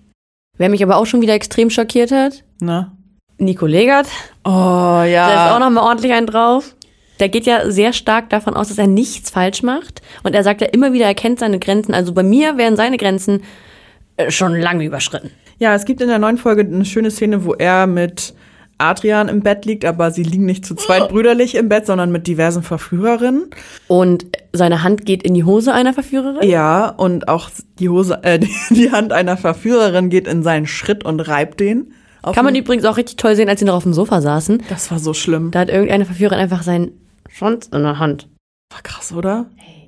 [0.58, 2.92] Wer mich aber auch schon wieder extrem schockiert hat, Ne?
[3.40, 4.06] Nico Legert.
[4.44, 5.56] Oh Da ist ja.
[5.56, 6.76] auch noch mal ordentlich einen drauf.
[7.20, 10.02] Der geht ja sehr stark davon aus, dass er nichts falsch macht.
[10.22, 11.96] Und er sagt ja immer wieder, er kennt seine Grenzen.
[11.96, 13.42] Also bei mir wären seine Grenzen
[14.18, 15.32] äh, schon lange überschritten.
[15.58, 18.34] Ja, es gibt in der neuen Folge eine schöne Szene, wo er mit
[18.82, 22.28] Adrian im Bett liegt, aber sie liegen nicht zu zweit brüderlich im Bett, sondern mit
[22.28, 23.50] diversen Verführerinnen.
[23.88, 26.48] Und seine Hand geht in die Hose einer Verführerin.
[26.50, 28.40] Ja, und auch die Hose, äh,
[28.70, 31.94] die, Hand einer Verführerin geht in seinen Schritt und reibt den.
[32.24, 34.64] Kann man übrigens auch richtig toll sehen, als sie noch auf dem Sofa saßen.
[34.70, 35.50] das war so schlimm.
[35.52, 36.92] Da hat irgendeine Verführerin einfach seinen
[37.30, 38.28] Schwanz in der Hand.
[38.72, 39.48] War krass, oder?
[39.58, 39.81] Durch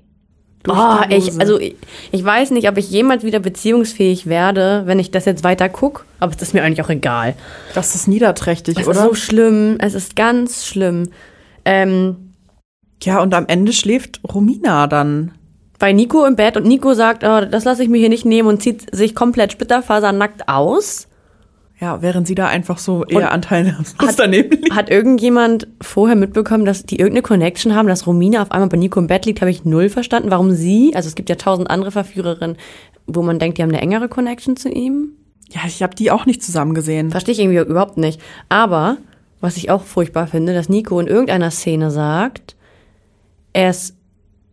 [0.67, 1.75] Oh, ich, also ich,
[2.11, 6.03] ich weiß nicht, ob ich jemals wieder beziehungsfähig werde, wenn ich das jetzt weiter gucke.
[6.19, 7.35] Aber es ist mir eigentlich auch egal.
[7.75, 8.99] Das ist niederträchtig, Es oder?
[8.99, 9.75] ist so schlimm.
[9.79, 11.09] Es ist ganz schlimm.
[11.65, 12.31] Ähm,
[13.03, 15.33] ja, und am Ende schläft Romina dann.
[15.79, 18.47] bei Nico im Bett und Nico sagt, oh, das lasse ich mir hier nicht nehmen
[18.47, 21.07] und zieht sich komplett splitterfasernackt aus.
[21.83, 24.73] Ja, während sie da einfach so eher anteilnahmslos hat- daneben liegt.
[24.73, 29.01] Hat irgendjemand vorher mitbekommen, dass die irgendeine Connection haben, dass Romina auf einmal bei Nico
[29.01, 30.31] im Bett liegt, habe ich null verstanden.
[30.31, 32.55] Warum sie, also es gibt ja tausend andere Verführerinnen,
[33.05, 35.09] wo man denkt, die haben eine engere Connection zu ihm.
[35.49, 37.11] Ja, ich habe die auch nicht zusammen gesehen.
[37.11, 38.21] Verstehe ich irgendwie überhaupt nicht.
[38.47, 38.95] Aber,
[39.41, 42.55] was ich auch furchtbar finde, dass Nico in irgendeiner Szene sagt,
[43.51, 43.97] er ist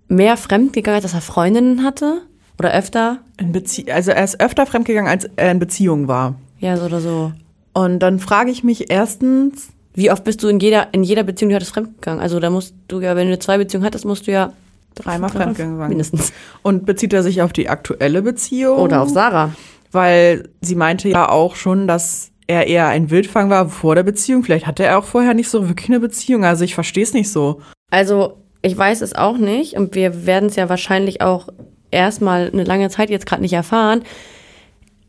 [0.08, 2.22] mehr fremdgegangen, als dass er Freundinnen hatte.
[2.58, 3.18] Oder öfter.
[3.38, 6.34] In Bezie also er ist öfter fremdgegangen, als er in Beziehung war.
[6.60, 7.32] Ja, so oder so.
[7.72, 11.48] Und dann frage ich mich erstens, Wie oft bist du in jeder, in jeder Beziehung,
[11.48, 12.20] die du hattest, fremdgegangen?
[12.20, 14.52] Also da musst du ja, wenn du zwei Beziehungen hattest, musst du ja
[14.94, 15.88] dreimal fremdgegangen.
[15.88, 16.32] mindestens.
[16.62, 18.78] Und bezieht er sich auf die aktuelle Beziehung?
[18.78, 19.52] Oder auf Sarah.
[19.92, 24.44] Weil sie meinte ja auch schon, dass er eher ein Wildfang war vor der Beziehung.
[24.44, 26.44] Vielleicht hatte er auch vorher nicht so wirklich eine Beziehung.
[26.44, 27.60] Also ich verstehe es nicht so.
[27.90, 31.48] Also, ich weiß es auch nicht und wir werden es ja wahrscheinlich auch
[31.90, 34.02] erstmal eine lange Zeit jetzt gerade nicht erfahren.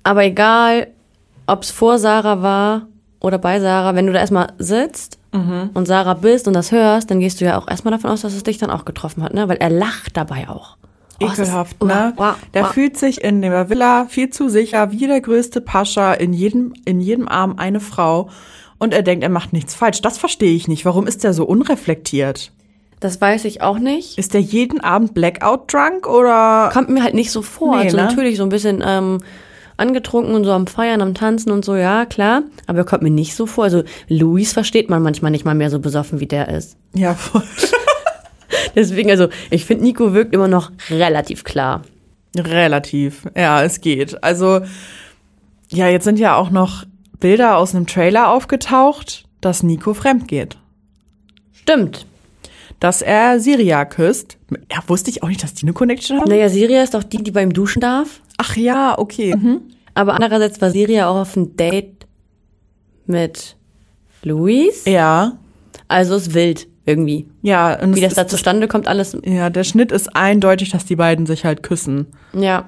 [0.04, 0.88] Aber egal,
[1.52, 2.88] ob es vor Sarah war
[3.20, 5.18] oder bei Sarah, wenn du da erstmal sitzt
[5.74, 8.34] und Sarah bist und das hörst, dann gehst du ja auch erstmal davon aus, dass
[8.34, 9.48] es dich dann auch getroffen hat, ne?
[9.48, 10.76] Weil er lacht dabei auch.
[11.22, 12.14] Oh, ist- Ekelhaft, ne?
[12.18, 16.34] uah, Der fühlt sich in der Villa viel zu sicher, wie der größte Pascha, in
[16.34, 18.30] jedem, in jedem Arm eine Frau.
[18.80, 20.02] Und er denkt, er macht nichts falsch.
[20.02, 20.84] Das verstehe ich nicht.
[20.86, 22.52] Warum ist er so unreflektiert?
[23.00, 24.18] Das weiß ich auch nicht.
[24.18, 26.72] Ist er jeden Abend Blackout drunk oder?
[26.74, 27.78] Kommt mir halt nicht so vor.
[27.78, 28.04] Nee, also ne?
[28.04, 29.20] natürlich so ein bisschen ähm,
[29.78, 32.44] angetrunken und so am Feiern, am Tanzen und so, ja, klar.
[32.68, 33.64] Aber er kommt mir nicht so vor.
[33.66, 36.78] Also Luis versteht man manchmal nicht mal mehr so besoffen, wie der ist.
[36.94, 37.44] Ja, voll.
[38.76, 41.84] Deswegen, also ich finde, Nico wirkt immer noch relativ klar.
[42.38, 43.28] Relativ.
[43.36, 44.24] Ja, es geht.
[44.24, 44.62] Also,
[45.70, 46.86] ja, jetzt sind ja auch noch
[47.20, 50.58] Bilder aus einem Trailer aufgetaucht, dass Nico fremd geht.
[51.54, 52.06] Stimmt.
[52.80, 54.38] Dass er Siria küsst.
[54.72, 56.30] Ja, wusste ich auch nicht, dass die eine Connection haben.
[56.30, 58.22] Naja, Siria ist doch die, die beim Duschen darf.
[58.44, 59.36] Ach ja, okay.
[59.94, 62.08] Aber andererseits war Siria auch auf ein Date
[63.06, 63.56] mit
[64.24, 64.86] Luis.
[64.86, 65.38] Ja.
[65.88, 67.30] Also ist wild irgendwie.
[67.44, 69.16] Ja, und Wie das da zustande kommt, alles.
[69.24, 72.08] Ja, der Schnitt ist eindeutig, dass die beiden sich halt küssen.
[72.34, 72.68] Ja.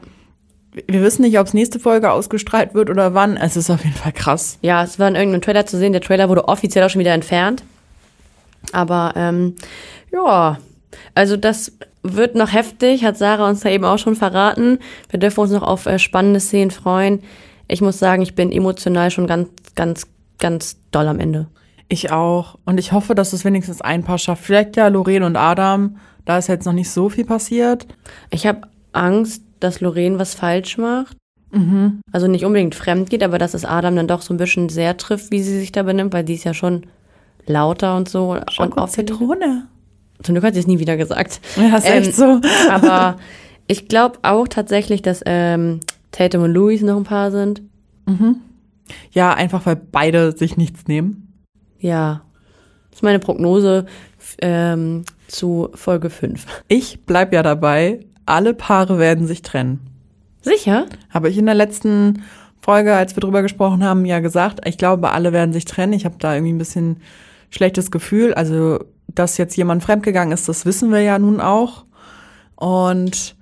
[0.88, 3.36] Wir wissen nicht, ob es nächste Folge ausgestrahlt wird oder wann.
[3.36, 4.60] Es ist auf jeden Fall krass.
[4.62, 5.94] Ja, es war in irgendeinem Trailer zu sehen.
[5.94, 7.64] Der Trailer wurde offiziell auch schon wieder entfernt.
[8.74, 9.56] Aber ähm,
[10.12, 10.60] ja,
[11.16, 11.72] also das
[12.04, 14.80] wird noch heftig, hat Sarah uns da eben auch schon verraten.
[15.10, 17.22] Wir dürfen uns noch auf äh, spannende Szenen freuen.
[17.68, 21.48] Ich muss sagen, ich bin emotional schon ganz, ganz, ganz doll am Ende.
[21.88, 22.60] Ich auch.
[22.66, 24.44] Und ich hoffe, dass es wenigstens ein paar schafft.
[24.44, 25.98] Vielleicht ja Lorraine und Adam.
[26.26, 27.88] Da ist jetzt noch nicht so viel passiert.
[28.30, 28.62] Ich habe
[28.92, 31.18] Angst, dass Lorraine was falsch macht.
[31.52, 32.02] Mhm.
[32.12, 34.98] Also nicht unbedingt fremd geht, aber dass es Adam dann doch so ein bisschen sehr
[34.98, 36.88] trifft, wie sie sich da benimmt, weil die ist ja schon
[37.46, 38.38] lauter und so.
[38.58, 39.68] und auch Zitrone.
[40.24, 41.42] Zum Glück hat sie es nie wieder gesagt.
[41.58, 42.40] Ja, ist echt so.
[42.70, 43.18] aber
[43.68, 45.82] ich glaube auch tatsächlich, dass ähm,
[46.12, 47.62] Tatum und Louis noch ein Paar sind.
[49.12, 51.34] Ja, einfach weil beide sich nichts nehmen.
[51.80, 52.22] Ja.
[52.90, 53.86] Das ist meine Prognose
[54.42, 56.46] ähm, zu Folge 5.
[56.68, 58.06] Ich bleib ja dabei.
[58.26, 59.80] Alle Paare werden sich trennen.
[60.42, 60.86] Sicher?
[61.10, 62.24] Habe ich in der letzten
[62.62, 64.66] Folge, als wir drüber gesprochen haben, ja gesagt.
[64.68, 65.94] Ich glaube, alle werden sich trennen.
[65.94, 66.98] Ich habe da irgendwie ein bisschen
[67.50, 68.34] schlechtes Gefühl.
[68.34, 68.80] Also,
[69.15, 71.86] dass jetzt jemand fremdgegangen ist, das wissen wir ja nun auch.
[72.56, 73.36] Und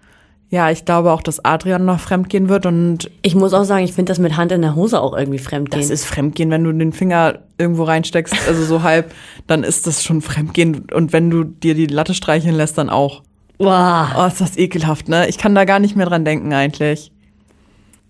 [0.50, 2.66] ja, ich glaube auch, dass Adrian noch fremdgehen wird.
[2.66, 5.40] Und Ich muss auch sagen, ich finde das mit Hand in der Hose auch irgendwie
[5.40, 5.82] fremdgehen.
[5.82, 9.14] das ist Fremdgehen, wenn du den Finger irgendwo reinsteckst, also so halb,
[9.48, 10.88] dann ist das schon Fremdgehen.
[10.94, 13.24] Und wenn du dir die Latte streicheln lässt, dann auch.
[13.60, 14.10] Boah.
[14.18, 15.30] Oh, ist das ekelhaft, ne?
[15.30, 17.12] Ich kann da gar nicht mehr dran denken eigentlich.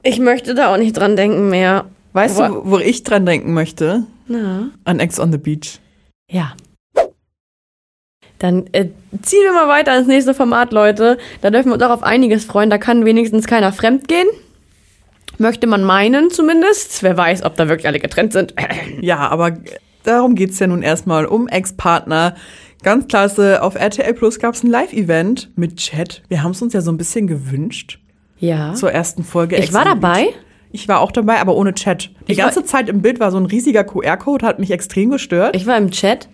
[0.02, 1.86] Ich möchte da auch nicht dran denken mehr.
[2.13, 4.04] Weißt du, wo ich dran denken möchte?
[4.28, 4.69] Na.
[4.84, 5.80] An Ex on the Beach.
[6.30, 6.54] Ja.
[8.42, 8.88] Dann äh,
[9.22, 11.20] ziehen wir mal weiter ins nächste Format, Leute.
[11.42, 12.72] Da dürfen wir uns auch auf einiges freuen.
[12.72, 14.26] Da kann wenigstens keiner fremd gehen.
[15.38, 17.04] Möchte man meinen zumindest.
[17.04, 18.56] Wer weiß, ob da wirklich alle getrennt sind.
[19.02, 19.58] Ja, aber
[20.04, 22.36] darum geht's ja nun erstmal um Ex-Partner.
[22.84, 26.24] Ganz klasse, auf RTL Plus gab's ein Live-Event mit Chat.
[26.28, 28.00] Wir haben es uns ja so ein bisschen gewünscht
[28.40, 28.74] Ja.
[28.74, 29.56] zur ersten Folge.
[29.58, 30.30] Ich Ex war dabei.
[30.72, 32.10] Ich war auch dabei, aber ohne Chat.
[32.28, 35.56] Die Ich ganze Zeit im Bild war so ein riesiger QR-Code, hat mich extrem gestört.
[35.56, 36.28] Ich war im Chat.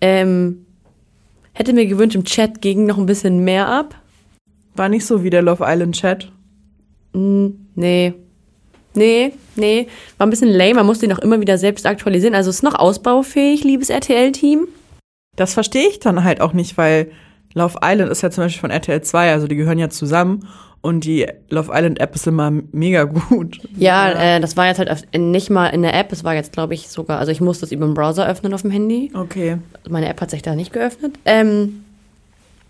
[0.00, 0.65] Ähm,
[1.58, 3.94] hätte mir gewünscht, im Chat ging noch ein bisschen mehr ab.
[4.74, 6.30] War nicht so wie der Love Island Chat.
[7.12, 8.14] Nee.
[8.94, 9.88] Nee, nee.
[10.18, 10.74] War ein bisschen lame.
[10.74, 12.34] Man musste ihn auch immer wieder selbst aktualisieren.
[12.34, 14.68] Also ist noch ausbaufähig, liebes RTL-Team.
[15.34, 17.10] Das verstehe ich dann halt auch nicht, weil
[17.54, 20.46] Love Island ist ja zum Beispiel von RTL 2, also die gehören ja zusammen
[20.86, 23.58] und die Love Island App ist immer mega gut.
[23.76, 26.12] Ja, Äh, das war jetzt halt nicht mal in der App.
[26.12, 28.62] Es war jetzt, glaube ich, sogar, also ich musste es über den Browser öffnen auf
[28.62, 29.10] dem Handy.
[29.12, 29.58] Okay.
[29.88, 31.18] Meine App hat sich da nicht geöffnet.
[31.24, 31.84] Ähm,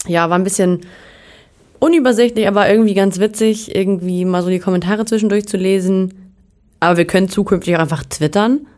[0.07, 0.81] ja, war ein bisschen
[1.79, 6.33] unübersichtlich, aber irgendwie ganz witzig, irgendwie mal so die Kommentare zwischendurch zu lesen.
[6.81, 8.61] Aber wir können zukünftig auch einfach twittern.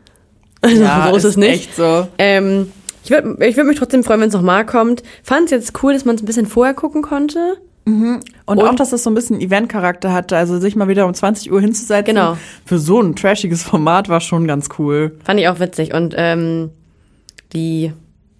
[0.61, 1.69] Also, so ist, es nicht.
[1.69, 2.05] Echt so.
[2.17, 2.69] Ähm,
[3.05, 5.03] ich würde ich würd mich trotzdem freuen, wenn es nochmal kommt.
[5.23, 7.55] Fand es jetzt cool, dass man es ein bisschen vorher gucken konnte.
[7.89, 11.13] Und, Und- auch, dass das so ein bisschen Event-Charakter hatte, also sich mal wieder um
[11.13, 12.05] 20 Uhr hinzusetzen.
[12.15, 12.37] Genau.
[12.65, 15.17] Für so ein trashiges Format war schon ganz cool.
[15.23, 15.93] Fand ich auch witzig.
[15.93, 16.69] Und ähm,
[17.53, 17.91] die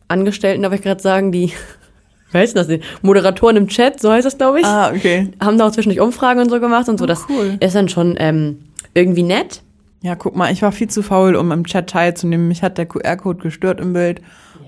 [0.08, 1.52] Angestellten, darf ich gerade sagen, die,
[2.32, 2.68] wer ist das?
[2.68, 5.30] Die Moderatoren im Chat, so heißt das, glaube ich, Ah, okay.
[5.42, 7.06] haben da auch zwischendurch Umfragen und so gemacht und so.
[7.06, 7.58] Das cool.
[7.60, 8.60] ist dann schon ähm,
[8.94, 9.62] irgendwie nett.
[10.02, 12.48] Ja, guck mal, ich war viel zu faul, um im Chat teilzunehmen.
[12.48, 14.22] Mich hat der QR-Code gestört im Bild.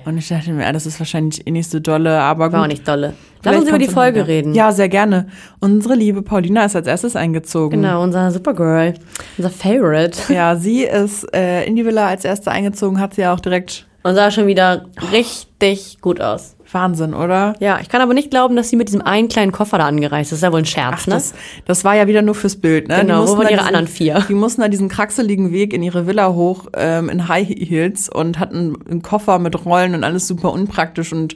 [0.05, 2.53] Und ich dachte mir, ah, das ist wahrscheinlich eh nicht so dolle, aber gut.
[2.53, 3.13] War auch nicht dolle.
[3.43, 4.27] Lass uns über die Folge wieder.
[4.27, 4.53] reden.
[4.53, 5.27] Ja, sehr gerne.
[5.59, 7.81] Unsere liebe Paulina ist als erstes eingezogen.
[7.81, 8.93] Genau, unser Supergirl.
[9.37, 10.33] Unser Favorite.
[10.33, 13.87] Ja, sie ist äh, in die Villa als erste eingezogen, hat sie ja auch direkt
[14.03, 16.55] Und sah schon wieder richtig gut aus.
[16.73, 17.55] Wahnsinn, oder?
[17.59, 20.31] Ja, ich kann aber nicht glauben, dass sie mit diesem einen kleinen Koffer da angereist
[20.31, 20.31] ist.
[20.31, 21.13] Das ist ja wohl ein Scherz, Ach, ne?
[21.15, 21.33] das,
[21.65, 22.99] das war ja wieder nur fürs Bild, ne?
[23.01, 24.25] Genau, wo waren ihre anderen vier?
[24.27, 28.39] Die mussten da diesen kraxeligen Weg in ihre Villa hoch ähm, in High Heels und
[28.39, 31.35] hatten einen Koffer mit Rollen und alles super unpraktisch und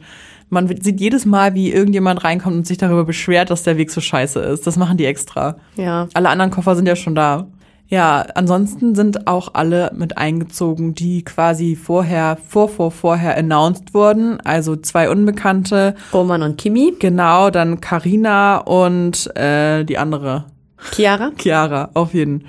[0.49, 3.99] man sieht jedes Mal, wie irgendjemand reinkommt und sich darüber beschwert, dass der Weg so
[3.99, 4.67] scheiße ist.
[4.67, 5.57] Das machen die extra.
[5.75, 6.07] Ja.
[6.13, 7.47] Alle anderen Koffer sind ja schon da.
[7.87, 14.39] Ja, ansonsten sind auch alle mit eingezogen, die quasi vorher, vor, vor, vorher announced wurden.
[14.41, 15.95] Also zwei Unbekannte.
[16.11, 16.93] Roman und Kimi.
[16.99, 20.45] Genau, dann Karina und äh, die andere.
[20.93, 21.31] Chiara.
[21.37, 22.45] Chiara, auf jeden.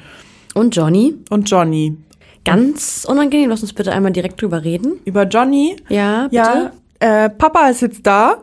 [0.54, 1.14] Und Johnny.
[1.28, 1.96] Und Johnny.
[2.44, 3.50] Ganz unangenehm.
[3.50, 5.00] Lass uns bitte einmal direkt drüber reden.
[5.04, 5.76] Über Johnny.
[5.88, 6.70] Ja, bitte.
[7.02, 8.38] Ja, äh, Papa ist jetzt da.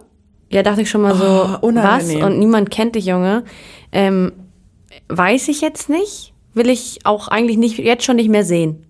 [0.49, 2.13] Ja, dachte ich schon mal so, Oh, was?
[2.13, 3.43] Und niemand kennt dich, Junge.
[3.91, 4.31] Ähm,
[5.09, 6.32] weiß ich jetzt nicht.
[6.53, 8.85] Will ich auch eigentlich nicht, jetzt schon nicht mehr sehen.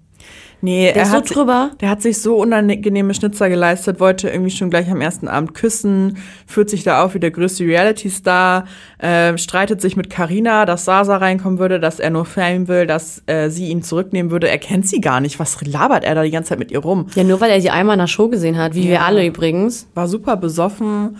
[0.65, 1.71] Nee, Der er ist so hat, si- drüber.
[1.81, 6.17] der hat sich so unangenehme Schnitzer geleistet, wollte irgendwie schon gleich am ersten Abend küssen,
[6.47, 8.63] führt sich da auf wie der größte Reality-Star,
[8.99, 13.23] äh, streitet sich mit Karina, dass Sasa reinkommen würde, dass er nur Fame will, dass
[13.25, 14.47] äh, sie ihn zurücknehmen würde.
[14.47, 15.37] Er kennt sie gar nicht.
[15.37, 17.07] Was labert er da die ganze Zeit mit ihr rum?
[17.15, 19.87] Ja, nur weil er sie einmal in der Show gesehen hat, wie wir alle übrigens.
[19.95, 21.17] War super besoffen.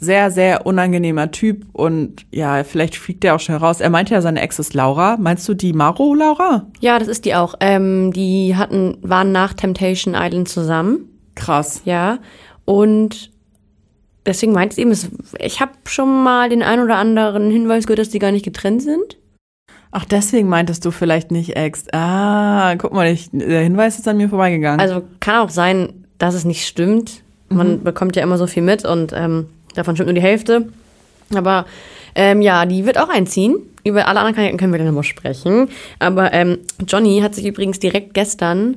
[0.00, 3.80] Sehr, sehr unangenehmer Typ und ja, vielleicht fliegt der auch schnell raus.
[3.80, 5.18] Er meinte ja, seine Ex ist Laura.
[5.18, 6.66] Meinst du die Maro Laura?
[6.80, 7.54] Ja, das ist die auch.
[7.60, 11.06] Ähm, die hatten, waren nach Temptation Island zusammen.
[11.34, 11.82] Krass.
[11.84, 12.18] Ja.
[12.64, 13.30] Und
[14.24, 14.92] deswegen meint es eben,
[15.38, 18.82] ich habe schon mal den ein oder anderen Hinweis gehört, dass die gar nicht getrennt
[18.82, 19.18] sind.
[19.92, 21.86] Ach, deswegen meintest du vielleicht nicht Ex.
[21.92, 24.80] Ah, guck mal, ich, der Hinweis ist an mir vorbeigegangen.
[24.80, 27.22] Also kann auch sein, dass es nicht stimmt.
[27.52, 30.68] Man bekommt ja immer so viel mit und ähm, davon stimmt nur die Hälfte.
[31.34, 31.66] Aber
[32.14, 33.56] ähm, ja, die wird auch einziehen.
[33.84, 35.68] Über alle anderen Kandidaten können wir dann nochmal sprechen.
[36.00, 38.76] Aber ähm, Johnny hat sich übrigens direkt gestern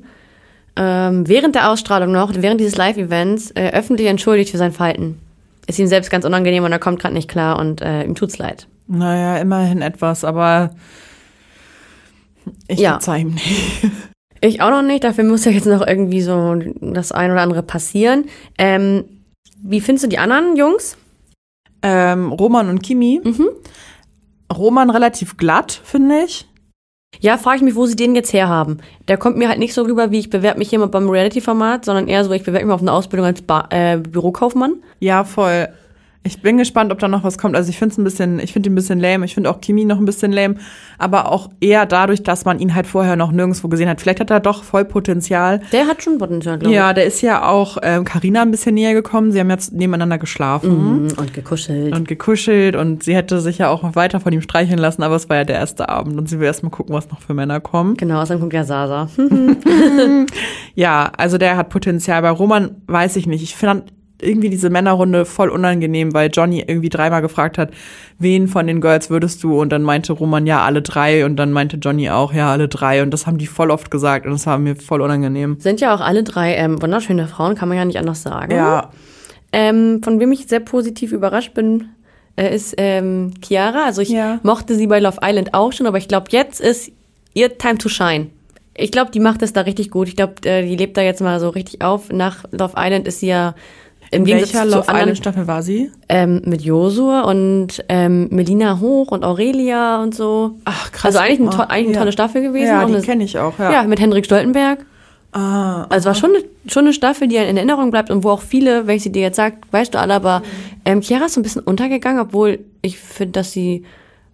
[0.75, 5.19] ähm, während der Ausstrahlung noch, während dieses Live-Events, äh, öffentlich entschuldigt für sein Verhalten.
[5.67, 8.37] Ist ihm selbst ganz unangenehm und er kommt gerade nicht klar und äh, ihm tut's
[8.37, 8.67] leid.
[8.87, 10.71] naja, immerhin etwas, aber
[12.67, 12.91] ich Ja.
[12.93, 13.91] verzeih ihm nicht.
[14.41, 17.63] Ich auch noch nicht, dafür muss ja jetzt noch irgendwie so das ein oder andere
[17.63, 18.25] passieren.
[18.57, 19.05] Ähm,
[19.63, 20.97] wie findest du die anderen Jungs?
[21.81, 23.21] Ähm, Roman und Kimi.
[23.23, 23.49] Mhm.
[24.51, 26.47] Roman relativ glatt, finde ich.
[27.19, 28.79] Ja, frage ich mich, wo sie den jetzt herhaben.
[29.07, 32.07] Der kommt mir halt nicht so rüber, wie ich bewerbe mich jemand beim Reality-Format, sondern
[32.07, 34.83] eher so, ich bewerbe mich auf eine Ausbildung als ba äh, Bürokaufmann.
[34.99, 35.69] Ja, voll.
[36.25, 37.55] Ich bin gespannt, ob da noch was kommt.
[37.55, 39.25] Also ich finde es ein bisschen, ich finde ihn ein bisschen lame.
[39.25, 40.55] Ich finde auch Kimi noch ein bisschen lame.
[40.97, 43.99] Aber auch eher dadurch, dass man ihn halt vorher noch nirgendwo gesehen hat.
[43.99, 45.59] Vielleicht hat er doch voll Potenzial.
[45.73, 48.93] Der hat schon Potenzial, glaube Ja, der ist ja auch ähm, Carina ein bisschen näher
[48.93, 49.33] gekommen.
[49.33, 51.07] Sie haben jetzt nebeneinander geschlafen.
[51.07, 51.13] ich.
[51.15, 51.93] Mhm, Und gekuschelt.
[51.95, 55.15] Und gekuschelt und sie hätte sich ja auch noch weiter von ihm streicheln lassen, aber
[55.17, 57.33] es war ja der erste Abend und sie will erst mal gucken, was noch für
[57.33, 57.97] Männer kommen.
[57.97, 59.09] genau, außerdem kommt ja Sasa.
[60.75, 62.21] Ja, also der hat Potenzial.
[62.21, 63.43] Bei Roman weiß ich nicht.
[63.43, 67.71] Ich fand irgendwie diese Männerrunde voll unangenehm, weil Johnny irgendwie dreimal gefragt hat,
[68.19, 69.59] wen von den Girls würdest du?
[69.59, 71.25] Und dann meinte Roman, ja, alle drei.
[71.25, 73.01] Und dann meinte Johnny auch, ja, alle drei.
[73.03, 75.57] Und das haben die voll oft gesagt und das war mir voll unangenehm.
[75.59, 78.51] Sind ja auch alle drei ähm, wunderschöne Frauen, kann man ja nicht anders sagen.
[78.53, 78.89] Ja,
[79.51, 81.89] Ähm, von wem ich sehr positiv überrascht bin,
[82.35, 83.85] äh, ist ähm, Chiara.
[83.85, 84.39] Also ich Ja.
[84.43, 86.91] mochte sie bei Love Island auch schon, aber ich glaube, jetzt ist
[87.35, 88.27] ihr Time to shine.
[88.75, 90.07] Ich glaube, die macht es da richtig gut.
[90.07, 92.11] Ich glaube, äh, die lebt da jetzt mal so richtig auf.
[92.11, 93.53] Nach Love Island ist sie ja
[94.13, 95.91] im Gegensatz welcher Love anderen Staffel war sie?
[96.09, 100.51] ähm, mit Josua und ähm, Melina Hoch und Aurelia und so.
[100.65, 101.05] Ach, krass.
[101.15, 101.99] Also eigentlich, ein guck to eigentlich eine Ja.
[101.99, 102.67] tolle Staffel gewesen.
[102.67, 103.71] Ja, die kenne ich auch, ja.
[103.71, 104.85] ja, mit Hendrik Stoltenberg.
[105.31, 108.41] Ah, Also war schon eine, schon eine Staffel, die in Erinnerung bleibt und wo auch
[108.41, 110.43] viele, wenn ich sie dir jetzt sag, weißt du alle, aber
[110.85, 113.83] ähm, Chiara ist so ein bisschen untergegangen, obwohl ich finde, dass sie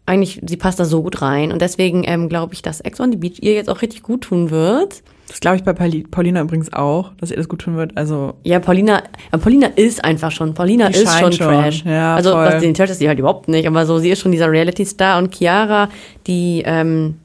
[0.06, 3.12] eigentlich, sie passt da so gut rein und deswegen ähm, glaube ich, dass Ex on
[3.12, 5.02] the Beach ihr jetzt auch richtig gut tun wird.
[5.30, 7.96] Das glaube ich bei Pauli- Paulina übrigens auch, dass ihr das gut tun wird.
[7.96, 11.84] Also Ja, Paulina, Paulina ist einfach schon, Paulina ist schon schon, Trash.
[11.86, 12.46] ja, also voll.
[12.46, 15.18] was den Trash ist sie halt überhaupt nicht, aber so sie ist schon dieser Reality-Star
[15.20, 15.88] und Chiara,
[16.28, 17.20] die, ähm,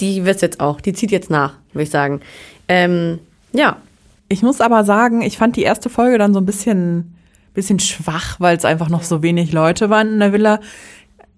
[0.00, 2.20] die wird's jetzt auch, die zieht jetzt nach, würde ich sagen.
[2.68, 3.18] Ähm,
[3.52, 3.76] ja,
[4.28, 7.14] Ich muss aber sagen, ich fand die erste Folge dann so ein bisschen,
[7.54, 10.58] bisschen schwach, weil es einfach noch so wenig Leute waren in der Villa.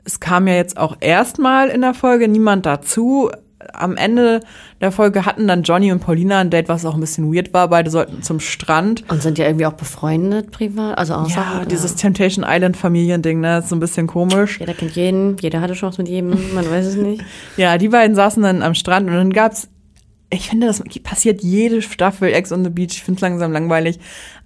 [0.05, 3.31] Es kam ja jetzt auch erstmal in der Folge niemand dazu.
[3.73, 4.41] Am Ende
[4.81, 7.69] der Folge hatten dann Johnny und Paulina ein Date, was auch ein bisschen weird war.
[7.69, 9.05] Beide sollten zum Strand.
[9.11, 11.69] Und sind ja irgendwie auch befreundet privat, also Ja, außerhalb.
[11.69, 14.61] dieses Temptation Island Familiending, ne, ist so ein bisschen komisch.
[14.61, 17.23] Jeder kennt jeden, jeder hatte Chance mit jedem, man weiß es nicht.
[17.57, 19.69] Ja, die beiden saßen dann am Strand und dann gab's,
[20.31, 22.93] ich finde, das passiert jede Staffel Ex on the Beach.
[22.93, 23.99] Ich finde es langsam langweilig.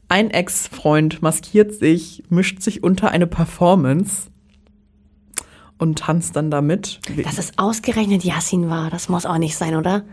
[0.08, 4.28] Ein Ex-Freund maskiert sich, mischt sich unter eine Performance
[5.82, 7.00] und tanzt dann damit.
[7.24, 10.04] Dass es ausgerechnet Yassin war, das muss auch nicht sein, oder?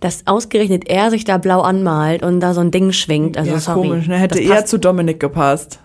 [0.00, 3.36] Dass ausgerechnet er sich da blau anmalt und da so ein Ding schwingt.
[3.36, 3.88] Also ja, sorry.
[3.88, 4.16] komisch, ne?
[4.16, 5.80] Hätte eher zu Dominik gepasst.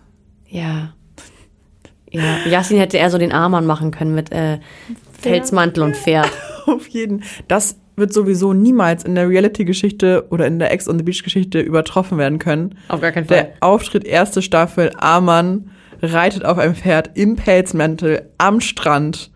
[0.48, 0.94] Ja.
[2.10, 4.60] Ja, Yassin hätte eher so den Armband machen können mit äh,
[5.20, 6.32] Felsmantel und Pferd.
[6.66, 7.24] Auf jeden.
[7.48, 12.18] Das wird sowieso niemals in der Reality-Geschichte oder in der Ex on the Beach-Geschichte übertroffen
[12.18, 12.78] werden können.
[12.88, 18.62] Auf gar keinen Der Auftritt erste Staffel, Amann reitet auf einem Pferd im Pelzmantel am
[18.62, 19.32] Strand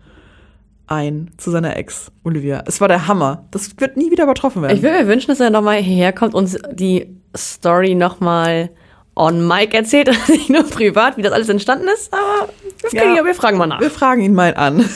[0.88, 2.62] ein zu seiner Ex, Olivia.
[2.66, 3.44] Es war der Hammer.
[3.50, 4.76] Das wird nie wieder übertroffen werden.
[4.76, 8.70] Ich würde mir wünschen, dass er nochmal hierher kommt und die Story nochmal
[9.14, 12.12] on Mic erzählt nicht nur privat, wie das alles entstanden ist.
[12.12, 12.48] Aber
[12.82, 13.02] das Ja.
[13.14, 13.80] wir, wir fragen mal nach.
[13.80, 14.88] Wir fragen ihn mal an.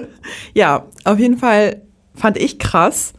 [0.54, 1.82] ja, auf jeden Fall
[2.14, 3.12] fand ich krass.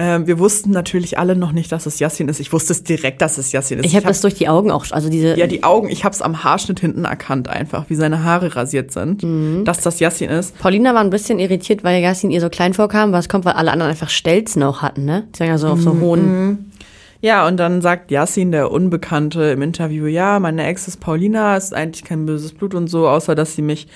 [0.00, 2.38] Ähm, wir wussten natürlich alle noch nicht, dass es Yassin ist.
[2.38, 3.86] Ich wusste es direkt, dass es Yassin ist.
[3.86, 5.36] Ich habe das durch die Augen auch, also diese.
[5.36, 8.92] ja, die Augen, ich habe es am Haarschnitt hinten erkannt einfach, wie seine Haare rasiert
[8.92, 9.64] sind, Mhm.
[9.64, 10.56] dass das Yassin ist.
[10.58, 13.72] Paulina war ein bisschen irritiert, weil Yassin ihr so klein vorkam, was kommt, weil alle
[13.72, 15.26] anderen einfach Stelzen auch hatten, ne?
[15.34, 15.82] Die waren ja so auf Mhm.
[15.82, 16.72] so hohen.
[17.20, 21.74] Ja, und dann sagt Yassin, der Unbekannte, im Interview, ja, meine Ex ist Paulina, ist
[21.74, 23.88] eigentlich kein böses Blut und so, außer dass sie mich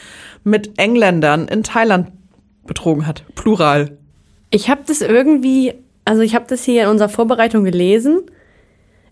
[0.43, 2.09] mit Engländern in Thailand
[2.67, 3.23] betrogen hat.
[3.37, 3.97] Plural.
[4.51, 5.73] Ich habe das irgendwie,
[6.05, 8.23] also ich habe das hier in unserer Vorbereitung gelesen.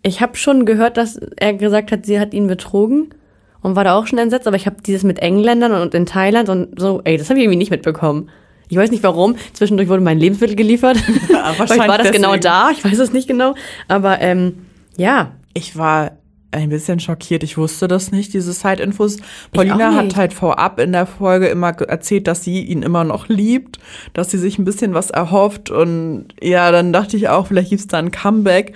[0.03, 3.11] Ich habe schon gehört, dass er gesagt hat, sie hat ihn betrogen.
[3.63, 6.49] und war da auch schon entsetzt, aber ich habe dieses mit Engländern und in Thailand
[6.49, 8.31] und so, ey, das habe ich irgendwie nicht mitbekommen.
[8.71, 9.37] Ich weiß nicht warum.
[9.53, 10.97] Zwischendurch wurde mein Lebensmittel geliefert.
[11.31, 12.43] Ja, Vielleicht war das genau deswegen.
[12.45, 12.71] da.
[12.71, 13.55] Ich weiß es nicht genau.
[13.89, 14.67] Aber ähm,
[14.97, 16.13] ja, Ich war
[16.53, 17.43] ein bisschen schockiert.
[17.43, 19.19] Ich wusste das nicht, diese Side-Infos.
[19.53, 23.79] Paulina hat halt vorab in der Folge immer erzählt, dass sie ihn immer noch liebt,
[24.15, 25.71] dass sie sich ein bisschen was erhofft.
[25.71, 28.75] Und ja, dann dachte ich auch, vielleicht gibt's da ein Comeback.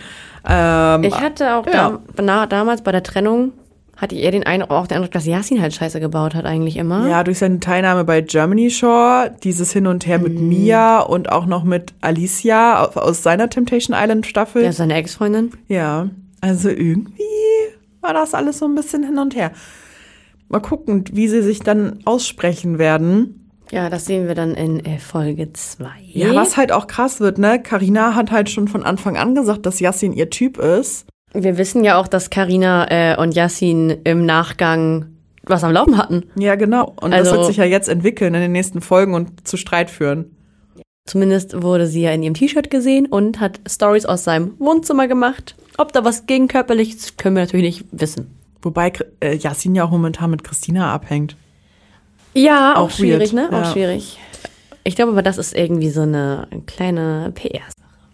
[0.49, 1.99] Ähm, ich hatte auch ja.
[2.16, 3.53] da, damals bei der Trennung,
[3.97, 6.77] hatte ich eher den Eindruck, auch den Eindruck, dass Yasin halt Scheiße gebaut hat eigentlich
[6.77, 7.09] immer.
[7.09, 10.25] Ja, durch seine Teilnahme bei Germany Shore, dieses Hin und Her Mhm.
[10.25, 14.62] mit Mia und auch noch mit Alicia au- aus seiner Temptation Island Staffel.
[14.64, 15.53] Ist seine Ex-Freundin.
[15.68, 16.09] Ja,
[16.45, 17.22] also irgendwie
[18.01, 19.53] war das alles so ein bisschen hin und her.
[20.49, 23.51] Mal gucken, wie sie sich dann aussprechen werden.
[23.70, 25.86] Ja, das sehen wir dann in äh, Folge 2.
[26.12, 27.61] Ja, was halt auch krass wird, ne?
[27.62, 31.07] Carina hat halt schon von Anfang an gesagt, dass Yassin ihr Typ ist.
[31.32, 35.07] Wir wissen ja auch, dass Karina äh, und Yasin im Nachgang
[35.45, 36.24] was am Laufen hatten.
[36.38, 36.95] Ja, genau.
[37.01, 39.90] Und das Also- wird sich ja jetzt entwickeln in den nächsten Folgen und zu Streit
[39.90, 40.34] führen.
[41.07, 45.55] Zumindest wurde sie ja in ihrem T-Shirt gesehen und hat Stories aus seinem Wohnzimmer gemacht.
[45.76, 48.34] Ob da was gegen körperliches, können wir natürlich nicht wissen.
[48.62, 51.36] Wobei äh, Yassin ja auch momentan mit Christina abhängt.
[52.32, 53.57] Ja, auch, Auch schwierig, weird, ne?
[53.57, 53.72] Auch ja.
[53.72, 54.18] schwierig.
[54.82, 57.62] Ich glaube aber, das ist irgendwie so eine kleine PR.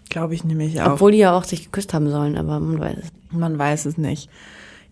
[0.09, 0.95] Glaube ich nämlich auch.
[0.95, 3.05] Obwohl die ja auch sich geküsst haben sollen, aber man weiß es.
[3.05, 3.33] nicht.
[3.33, 4.29] Man weiß es nicht.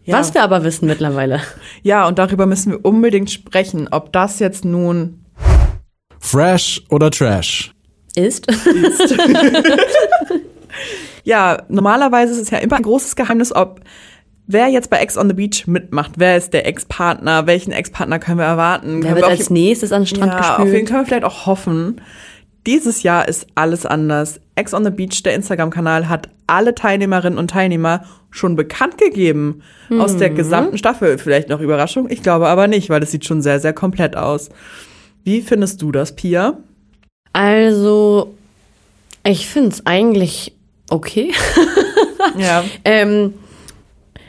[0.04, 0.14] Ja.
[0.14, 1.40] Was wir aber wissen mittlerweile.
[1.82, 5.24] ja, und darüber müssen wir unbedingt sprechen, ob das jetzt nun
[6.20, 7.72] Fresh oder Trash?
[8.18, 8.46] Ist.
[11.24, 13.80] Ja, normalerweise ist es ja immer ein großes Geheimnis, ob
[14.46, 16.12] wer jetzt bei Ex on the Beach mitmacht.
[16.16, 17.46] Wer ist der Ex-Partner?
[17.46, 19.02] Welchen Ex-Partner können wir erwarten?
[19.02, 20.86] Wer wird wir auf als nächstes an den Strand ja, auf den gespült?
[20.88, 22.00] können wir vielleicht auch hoffen.
[22.66, 24.40] Dieses Jahr ist alles anders.
[24.54, 29.62] Ex on the Beach, der Instagram-Kanal, hat alle Teilnehmerinnen und Teilnehmer schon bekannt gegeben.
[29.98, 30.18] Aus Mhm.
[30.18, 31.18] der gesamten Staffel.
[31.18, 32.08] Vielleicht noch Überraschung?
[32.10, 34.48] Ich glaube aber nicht, weil es sieht schon sehr, sehr komplett aus.
[35.24, 36.58] Wie findest du das, Pia?
[37.38, 38.34] Also,
[39.22, 40.52] ich finde es eigentlich
[40.90, 41.32] okay.
[42.36, 42.64] Ja.
[42.84, 43.34] Ähm,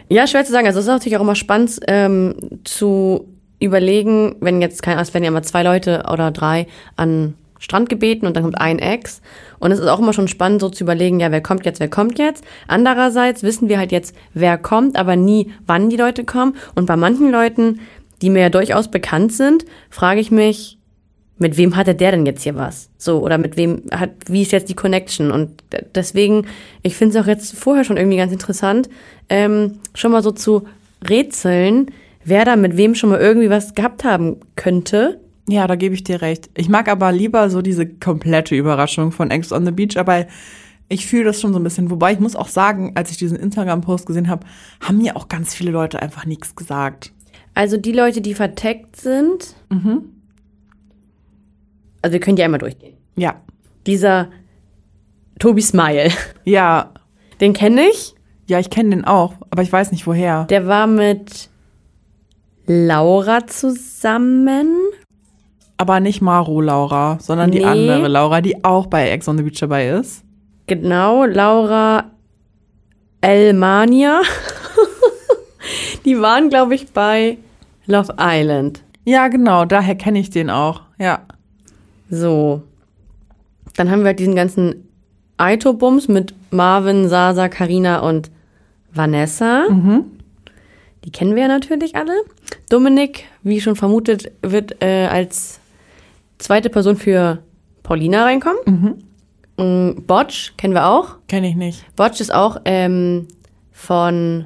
[0.10, 0.68] ja, schwer zu sagen.
[0.68, 3.28] Also es ist natürlich auch immer spannend ähm, zu
[3.60, 8.26] überlegen, wenn jetzt kein, es werden ja immer zwei Leute oder drei an Strand gebeten
[8.26, 9.22] und dann kommt ein Ex.
[9.60, 11.90] Und es ist auch immer schon spannend, so zu überlegen, ja, wer kommt jetzt, wer
[11.90, 12.44] kommt jetzt.
[12.68, 16.56] Andererseits wissen wir halt jetzt, wer kommt, aber nie, wann die Leute kommen.
[16.76, 17.82] Und bei manchen Leuten,
[18.22, 20.79] die mir ja durchaus bekannt sind, frage ich mich,
[21.40, 22.90] mit wem hatte der denn jetzt hier was?
[22.98, 25.32] So, oder mit wem hat, wie ist jetzt die Connection?
[25.32, 25.64] Und
[25.96, 26.46] deswegen,
[26.84, 28.90] ich finde es auch jetzt vorher schon irgendwie ganz interessant,
[29.30, 30.66] ähm, schon mal so zu
[31.08, 31.88] rätseln,
[32.26, 35.20] wer da mit wem schon mal irgendwie was gehabt haben könnte.
[35.48, 36.50] Ja, da gebe ich dir recht.
[36.56, 40.28] Ich mag aber lieber so diese komplette Überraschung von Ex on the Beach, aber
[40.90, 41.90] ich fühle das schon so ein bisschen.
[41.90, 44.46] Wobei ich muss auch sagen, als ich diesen Instagram-Post gesehen habe,
[44.82, 47.14] haben mir auch ganz viele Leute einfach nichts gesagt.
[47.54, 49.56] Also die Leute, die verteckt sind,
[52.02, 52.98] also wir können die einmal durchgehen.
[53.16, 53.36] Ja.
[53.88, 54.30] Dieser
[55.40, 56.10] Tobi Smile,
[56.46, 56.92] Ja.
[57.42, 58.16] den kenne ich.
[58.48, 60.46] Ja, ich kenne den auch, aber ich weiß nicht woher.
[60.46, 61.50] Der war mit
[62.66, 64.68] Laura zusammen.
[65.78, 67.64] Aber nicht Maro Laura, sondern die Nee.
[67.66, 70.24] andere Laura, die auch bei Ex on the Beach dabei ist.
[70.68, 72.12] Genau, Laura
[73.22, 74.22] Elmania.
[76.06, 77.38] Die waren, glaube ich, bei
[77.86, 78.82] Love Island.
[79.06, 80.82] Ja, genau, daher kenne ich den auch.
[80.98, 81.20] Ja.
[82.10, 82.64] So.
[83.76, 84.88] Dann haben wir halt diesen ganzen
[85.38, 88.30] Aito-Bums mit Marvin, Sasa, Karina und
[88.92, 89.68] Vanessa.
[91.06, 92.14] Die kennen wir ja natürlich alle.
[92.70, 95.60] Dominik, wie schon vermutet, wird äh, als
[96.40, 97.44] zweite Person für
[97.84, 98.98] Paulina reinkommen.
[99.58, 100.06] Mhm.
[100.08, 101.18] Botch kennen wir auch.
[101.28, 101.86] Kenne ich nicht.
[101.96, 103.28] Botch ist auch ähm,
[103.72, 104.46] von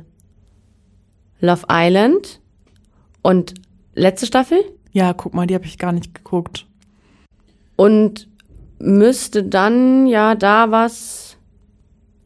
[1.39, 2.39] Love Island
[3.21, 3.53] und
[3.95, 4.59] letzte Staffel
[4.91, 6.65] Ja, guck mal, die habe ich gar nicht geguckt.
[7.75, 8.27] Und
[8.79, 11.37] müsste dann ja da was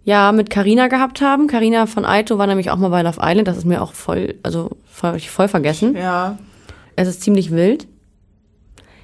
[0.04, 1.48] ja mit Karina gehabt haben.
[1.48, 4.36] Karina von Aito war nämlich auch mal bei Love Island, das ist mir auch voll
[4.44, 5.96] also voll, voll vergessen.
[5.96, 6.38] Ja.
[6.96, 7.88] Es ist ziemlich wild.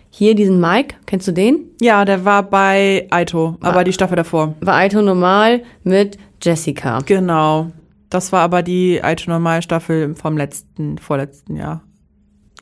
[0.09, 1.71] Hier diesen Mike, kennst du den?
[1.81, 4.53] Ja, der war bei Aito, aber die Staffel davor.
[4.61, 6.99] War Aito normal mit Jessica.
[7.05, 7.71] Genau.
[8.13, 11.81] Das war aber die Aito Normal Staffel vom letzten, vorletzten Jahr.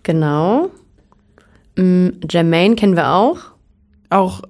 [0.04, 0.70] Genau.
[1.76, 3.51] Mm, Jermaine kennen wir auch.
[4.12, 4.42] Auch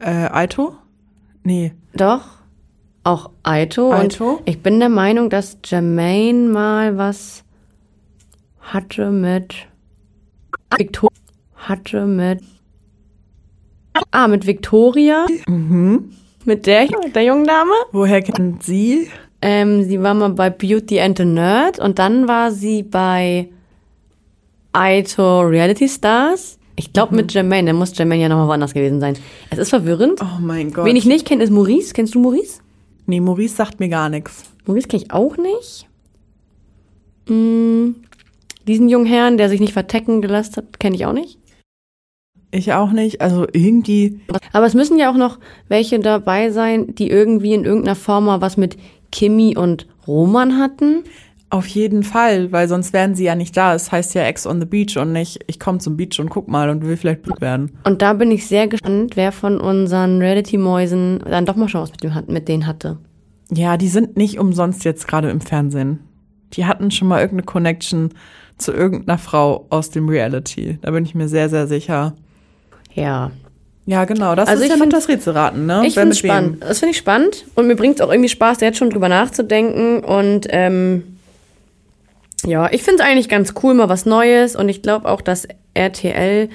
[0.00, 0.74] äh, Aito?
[1.44, 1.72] Nee.
[1.94, 2.22] Doch.
[3.04, 3.92] Auch Aito.
[3.92, 4.40] Aito?
[4.46, 7.44] Ich bin der Meinung, dass Jermaine mal was
[8.60, 9.54] hatte mit
[10.76, 11.16] Victoria.
[11.54, 12.42] Hatte mit.
[14.10, 15.26] Ah, mit Victoria.
[15.46, 16.10] Mhm.
[16.44, 17.72] Mit der, der jungen Dame.
[17.92, 19.08] Woher kennt sie?
[19.40, 23.50] Ähm, sie war mal bei Beauty and the Nerd und dann war sie bei
[24.72, 26.58] Aito Reality Stars.
[26.76, 29.16] Ich glaube mit Jermaine, der muss Jermaine ja nochmal woanders gewesen sein.
[29.50, 30.20] Es ist verwirrend.
[30.20, 30.84] Oh mein Gott.
[30.84, 31.92] Wen ich nicht kenne, ist Maurice.
[31.94, 32.60] Kennst du Maurice?
[33.06, 34.44] nee, Maurice sagt mir gar nichts.
[34.66, 35.86] Maurice kenne ich auch nicht.
[37.28, 37.90] Mm,
[38.66, 41.38] diesen jungen Herrn, der sich nicht vertecken gelassen hat, kenne ich auch nicht.
[42.50, 43.20] Ich auch nicht.
[43.20, 44.20] Also irgendwie,
[44.52, 48.40] Aber es müssen ja auch noch welche dabei sein, die irgendwie in irgendeiner Form mal
[48.40, 48.76] was mit
[49.10, 51.04] Kimi und Roman hatten.
[51.54, 53.74] Auf jeden Fall, weil sonst wären sie ja nicht da.
[53.74, 56.48] Es heißt ja Ex on the Beach und nicht, ich komme zum Beach und guck
[56.48, 57.78] mal und will vielleicht Blut werden.
[57.84, 61.90] Und da bin ich sehr gespannt, wer von unseren Reality-Mäusen dann doch mal schon was
[61.92, 62.98] mit, dem, mit denen hatte.
[63.50, 66.00] Ja, die sind nicht umsonst jetzt gerade im Fernsehen.
[66.54, 68.10] Die hatten schon mal irgendeine Connection
[68.58, 70.78] zu irgendeiner Frau aus dem Reality.
[70.82, 72.14] Da bin ich mir sehr, sehr sicher.
[72.94, 73.30] Ja.
[73.86, 74.34] Ja, genau.
[74.34, 75.82] Das Also ist ich ja noch find- das Rätselraten, ne?
[75.86, 76.62] Ich finde es spannend.
[76.62, 77.44] Das finde ich spannend.
[77.54, 80.02] Und mir bringt es auch irgendwie Spaß, da jetzt schon drüber nachzudenken.
[80.02, 81.13] Und ähm,
[82.46, 84.56] ja, ich finde es eigentlich ganz cool, mal was Neues.
[84.56, 86.48] Und ich glaube auch, dass RTL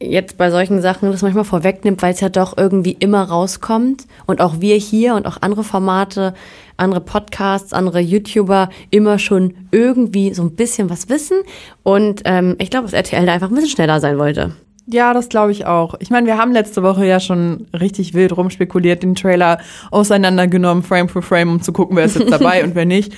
[0.00, 4.06] jetzt bei solchen Sachen das manchmal vorwegnimmt, weil es ja doch irgendwie immer rauskommt.
[4.26, 6.34] Und auch wir hier und auch andere Formate,
[6.76, 11.38] andere Podcasts, andere YouTuber immer schon irgendwie so ein bisschen was wissen.
[11.82, 14.52] Und ähm, ich glaube, dass RTL da einfach ein bisschen schneller sein wollte.
[14.90, 15.96] Ja, das glaube ich auch.
[15.98, 19.58] Ich meine, wir haben letzte Woche ja schon richtig wild rumspekuliert, den Trailer
[19.90, 23.12] auseinandergenommen, Frame für Frame, um zu gucken, wer ist jetzt dabei und wer nicht.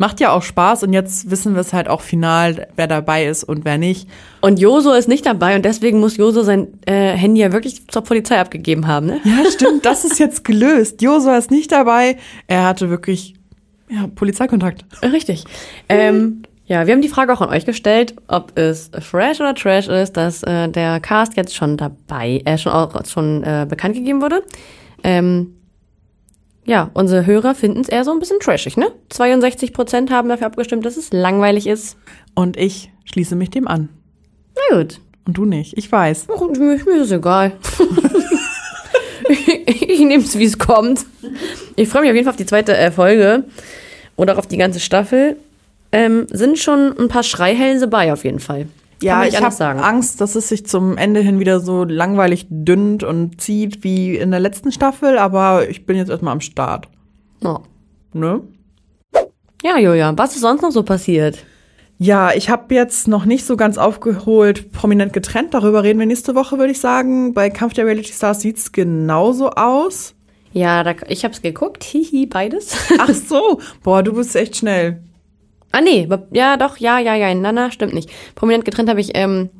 [0.00, 3.44] Macht ja auch Spaß und jetzt wissen wir es halt auch final, wer dabei ist
[3.44, 4.08] und wer nicht.
[4.40, 8.00] Und Joso ist nicht dabei und deswegen muss Joso sein äh, Handy ja wirklich zur
[8.00, 9.20] Polizei abgegeben haben, ne?
[9.24, 11.02] Ja, stimmt, das ist jetzt gelöst.
[11.02, 12.16] Josua ist nicht dabei.
[12.46, 13.34] Er hatte wirklich
[13.90, 14.86] ja, Polizeikontakt.
[15.02, 15.44] Richtig.
[15.90, 19.86] Ähm, ja, wir haben die Frage auch an euch gestellt, ob es fresh oder trash
[19.88, 24.22] ist, dass äh, der Cast jetzt schon dabei, äh, schon auch schon äh, bekannt gegeben
[24.22, 24.44] wurde.
[25.04, 25.59] Ähm,
[26.64, 28.92] ja, unsere Hörer finden es eher so ein bisschen trashig, ne?
[29.08, 31.96] 62 Prozent haben dafür abgestimmt, dass es langweilig ist.
[32.34, 33.88] Und ich schließe mich dem an.
[34.54, 35.00] Na gut.
[35.26, 35.76] Und du nicht.
[35.76, 36.26] Ich weiß.
[36.34, 37.52] Ach, mir, mir ist es egal.
[39.28, 41.04] ich ich nehme es, wie es kommt.
[41.76, 43.44] Ich freue mich auf jeden Fall auf die zweite äh, Folge
[44.16, 45.36] oder auch auf die ganze Staffel.
[45.92, 48.68] Ähm, sind schon ein paar Schreihälse bei, auf jeden Fall.
[49.02, 49.82] Ja, ich anders habe.
[49.82, 54.30] Angst, dass es sich zum Ende hin wieder so langweilig dünnt und zieht wie in
[54.30, 56.88] der letzten Staffel, aber ich bin jetzt erstmal am Start.
[57.44, 57.58] Oh.
[58.12, 58.42] Ne?
[59.62, 61.44] Ja, Julia, was ist sonst noch so passiert?
[61.98, 65.52] Ja, ich habe jetzt noch nicht so ganz aufgeholt, prominent getrennt.
[65.52, 67.34] Darüber reden wir nächste Woche, würde ich sagen.
[67.34, 70.14] Bei Kampf der Reality Stars sieht's genauso aus.
[70.52, 71.84] Ja, da, ich habe es geguckt.
[71.92, 72.74] Hihi, beides.
[72.98, 75.02] Ach so, boah, du bist echt schnell.
[75.72, 76.08] Ah, nee.
[76.32, 77.34] Ja, doch, ja, ja, ja.
[77.34, 78.10] Na, na, stimmt nicht.
[78.34, 79.50] Prominent getrennt habe ich ähm,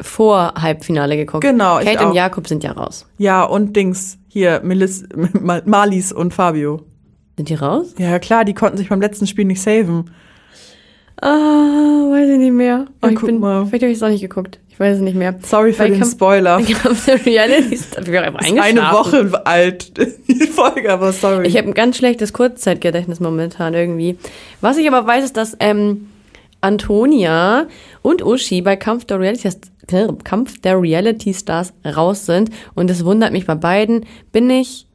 [0.00, 1.42] vor Halbfinale geguckt.
[1.44, 2.08] Genau, ich Kate auch.
[2.10, 3.06] und Jakob sind ja raus.
[3.18, 5.04] Ja, und Dings, hier, Melis,
[5.40, 6.82] Mal- Marlies und Fabio.
[7.36, 7.94] Sind die raus?
[7.98, 10.10] Ja, klar, die konnten sich beim letzten Spiel nicht saven.
[11.24, 12.86] Ah, weiß ich nicht mehr.
[13.00, 13.64] Oh, ich bin, mal.
[13.66, 14.58] Vielleicht habe ich es auch nicht geguckt.
[14.68, 15.36] Ich weiß es nicht mehr.
[15.42, 16.58] Sorry für den Kampf- Spoiler.
[17.26, 18.82] Reality Ist eine.
[18.92, 19.92] Woche alt,
[20.28, 21.46] die Folge, aber sorry.
[21.46, 24.18] Ich habe ein ganz schlechtes Kurzzeitgedächtnis momentan irgendwie.
[24.60, 26.08] Was ich aber weiß, ist, dass ähm,
[26.60, 27.66] Antonia
[28.02, 29.48] und Uschi bei Kampf der, Reality,
[30.24, 32.50] Kampf der Reality Stars raus sind.
[32.74, 34.06] Und es wundert mich bei beiden.
[34.32, 34.86] Bin ich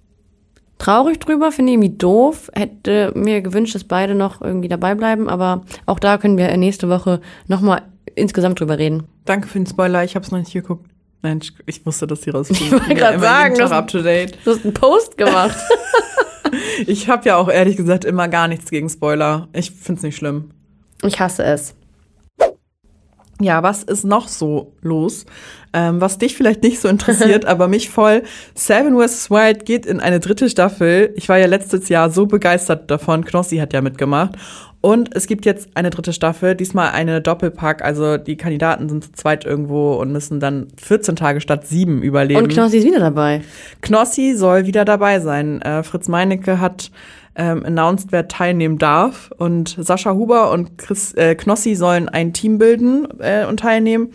[0.77, 2.49] traurig drüber, finde ich irgendwie doof.
[2.53, 5.29] Hätte mir gewünscht, dass beide noch irgendwie dabei bleiben.
[5.29, 7.83] Aber auch da können wir nächste Woche nochmal
[8.15, 9.03] insgesamt drüber reden.
[9.25, 10.89] Danke für den Spoiler, ich habe es noch nicht geguckt.
[11.21, 12.79] Nein, ich, ich wusste, dass die rausfliegen.
[12.89, 14.37] Ich wollte immer sagen, up to date.
[14.45, 15.57] Du hast einen Post gemacht.
[16.85, 19.49] Ich habe ja auch ehrlich gesagt immer gar nichts gegen Spoiler.
[19.51, 20.51] Ich find's nicht schlimm.
[21.03, 21.75] ich hasse es.
[23.39, 25.25] Ja, was ist noch so los?
[25.73, 28.23] Ähm, was dich vielleicht nicht so interessiert, aber mich voll.
[28.55, 29.29] Seven vs.
[29.29, 31.13] Wild geht in eine dritte Staffel.
[31.15, 33.25] Ich war ja letztes Jahr so begeistert davon.
[33.25, 34.33] Knossi hat ja mitgemacht.
[34.79, 37.83] Und es gibt jetzt eine dritte Staffel, diesmal eine Doppelpack.
[37.83, 42.41] Also die Kandidaten sind zu zweit irgendwo und müssen dann 14 Tage statt sieben überleben.
[42.41, 43.41] Und Knossi ist wieder dabei.
[43.81, 45.61] Knossi soll wieder dabei sein.
[45.61, 46.91] Äh, Fritz Meinecke hat
[47.37, 49.31] ähm, announced, wer teilnehmen darf.
[49.37, 54.11] Und Sascha Huber und Chris, äh, Knossi sollen ein Team bilden äh, und teilnehmen.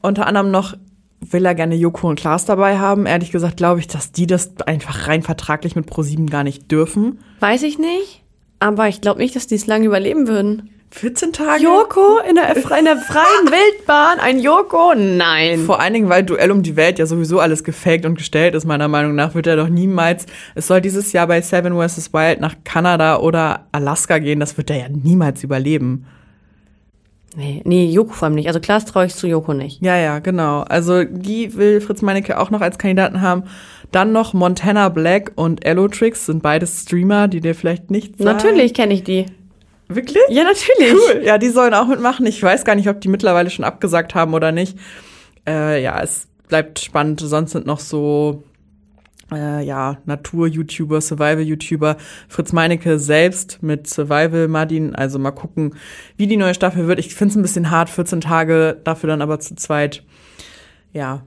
[0.00, 0.74] Unter anderem noch
[1.20, 3.06] will er gerne Joko und Klaas dabei haben.
[3.06, 7.20] Ehrlich gesagt glaube ich, dass die das einfach rein vertraglich mit ProSieben gar nicht dürfen.
[7.40, 8.24] Weiß ich nicht.
[8.60, 10.70] Aber ich glaube nicht, dass die es lange überleben würden.
[10.90, 11.62] 14 Tage?
[11.62, 14.20] Joko in der, in der freien Wildbahn?
[14.20, 14.94] Ein Joko?
[14.94, 15.60] Nein.
[15.60, 18.64] Vor allen Dingen, weil Duell um die Welt ja sowieso alles gefaked und gestellt ist,
[18.64, 22.12] meiner Meinung nach, wird er doch niemals, es soll dieses Jahr bei Seven vs.
[22.12, 26.06] Wild nach Kanada oder Alaska gehen, das wird er ja niemals überleben.
[27.36, 28.48] Nee, nee, Joko vor allem nicht.
[28.48, 29.82] Also Klaas traue ich zu Joko nicht.
[29.82, 30.62] Ja, ja, genau.
[30.62, 33.44] Also die will Fritz Meinecke auch noch als Kandidaten haben.
[33.92, 38.24] Dann noch Montana Black und Allotrix sind beides Streamer, die dir vielleicht nicht sagen.
[38.24, 39.26] Natürlich kenne ich die.
[39.88, 40.22] Wirklich?
[40.28, 40.92] Ja, natürlich.
[40.92, 41.22] Cool.
[41.24, 42.26] Ja, die sollen auch mitmachen.
[42.26, 44.78] Ich weiß gar nicht, ob die mittlerweile schon abgesagt haben oder nicht.
[45.46, 47.20] Äh, ja, es bleibt spannend.
[47.20, 48.44] Sonst sind noch so
[49.32, 51.96] äh, ja, Natur-YouTuber, Survival-YouTuber,
[52.28, 54.94] Fritz Meinecke selbst mit Survival Martin.
[54.94, 55.74] Also mal gucken,
[56.16, 56.98] wie die neue Staffel wird.
[56.98, 60.04] Ich finde es ein bisschen hart, 14 Tage, dafür dann aber zu zweit.
[60.92, 61.22] Ja,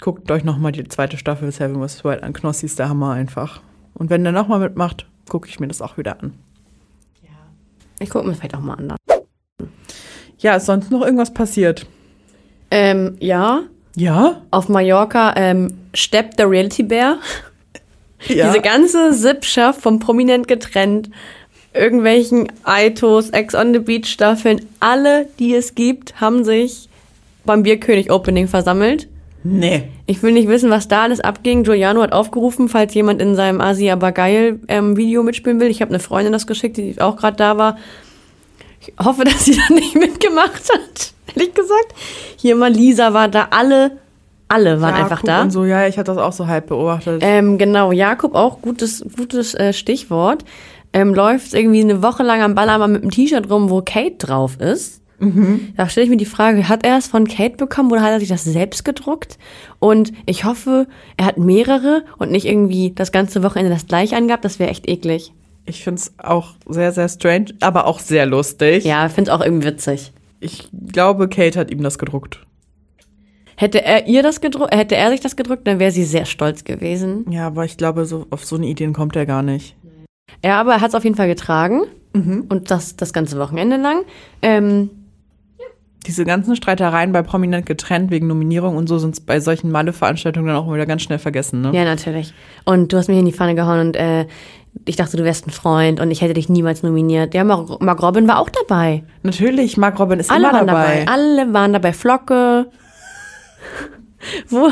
[0.00, 2.04] guckt euch noch mal die zweite Staffel Seven vs.
[2.04, 2.32] Wild an.
[2.32, 3.62] Knossi ist der Hammer einfach.
[3.94, 6.34] Und wenn der noch mal mitmacht, gucke ich mir das auch wieder an.
[8.00, 8.94] Ich gucke mir vielleicht auch mal an.
[10.38, 11.86] Ja, ist sonst noch irgendwas passiert?
[12.70, 13.62] Ähm, ja,
[13.94, 14.42] Ja?
[14.50, 17.18] auf Mallorca ähm, steppt der Reality Bär.
[18.28, 18.48] Ja.
[18.48, 21.10] Diese ganze Sippschaft vom Prominent getrennt,
[21.74, 26.88] irgendwelchen Aitos, Ex on the Beach Staffeln, alle, die es gibt, haben sich
[27.44, 29.06] beim Bierkönig Opening versammelt.
[29.50, 29.88] Nee.
[30.06, 31.64] Ich will nicht wissen, was da alles abging.
[31.64, 35.68] Giuliano hat aufgerufen, falls jemand in seinem Asi aber geil ähm, Video mitspielen will.
[35.68, 37.76] Ich habe eine Freundin das geschickt, die auch gerade da war.
[38.80, 41.12] Ich hoffe, dass sie da nicht mitgemacht hat.
[41.34, 41.94] Ehrlich gesagt.
[42.36, 43.98] Hier mal Lisa war da, alle,
[44.48, 45.42] alle waren einfach Jakob da.
[45.42, 47.20] Und so, ja, ich hatte das auch so halb beobachtet.
[47.24, 50.44] Ähm, genau, Jakob auch, gutes, gutes äh, Stichwort.
[50.92, 54.58] Ähm, läuft irgendwie eine Woche lang am Ballermann mit einem T-Shirt rum, wo Kate drauf
[54.60, 55.02] ist.
[55.76, 58.20] Da stelle ich mir die Frage, hat er es von Kate bekommen oder hat er
[58.20, 59.38] sich das selbst gedruckt?
[59.78, 60.86] Und ich hoffe,
[61.16, 64.44] er hat mehrere und nicht irgendwie das ganze Wochenende das gleiche angehabt.
[64.44, 65.32] Das wäre echt eklig.
[65.64, 68.84] Ich find's auch sehr, sehr strange, aber auch sehr lustig.
[68.84, 70.12] Ja, ich finde es auch irgendwie witzig.
[70.38, 72.40] Ich glaube, Kate hat ihm das gedruckt.
[73.56, 76.62] Hätte er ihr das gedruckt, hätte er sich das gedruckt, dann wäre sie sehr stolz
[76.64, 77.24] gewesen.
[77.30, 79.74] Ja, aber ich glaube, so auf so eine Ideen kommt er gar nicht.
[80.44, 82.44] Ja, aber er hat es auf jeden Fall getragen Mhm.
[82.48, 84.02] und das das ganze Wochenende lang.
[84.42, 84.90] Ähm,
[86.06, 90.56] Diese ganzen Streitereien bei Prominent getrennt wegen Nominierung und so sind bei solchen Malle-Veranstaltungen dann
[90.56, 91.72] auch wieder ganz schnell vergessen, ne?
[91.74, 92.32] Ja, natürlich.
[92.64, 94.26] Und du hast mir in die Pfanne gehauen und äh,
[94.84, 97.34] ich dachte, du wärst ein Freund und ich hätte dich niemals nominiert.
[97.34, 99.02] Ja, Mark, Mark Robin war auch dabei.
[99.22, 101.04] Natürlich, Mark Robin ist Alle immer dabei.
[101.04, 101.12] dabei.
[101.12, 101.92] Alle waren dabei.
[101.92, 102.66] Flocke.
[104.48, 104.68] Wo,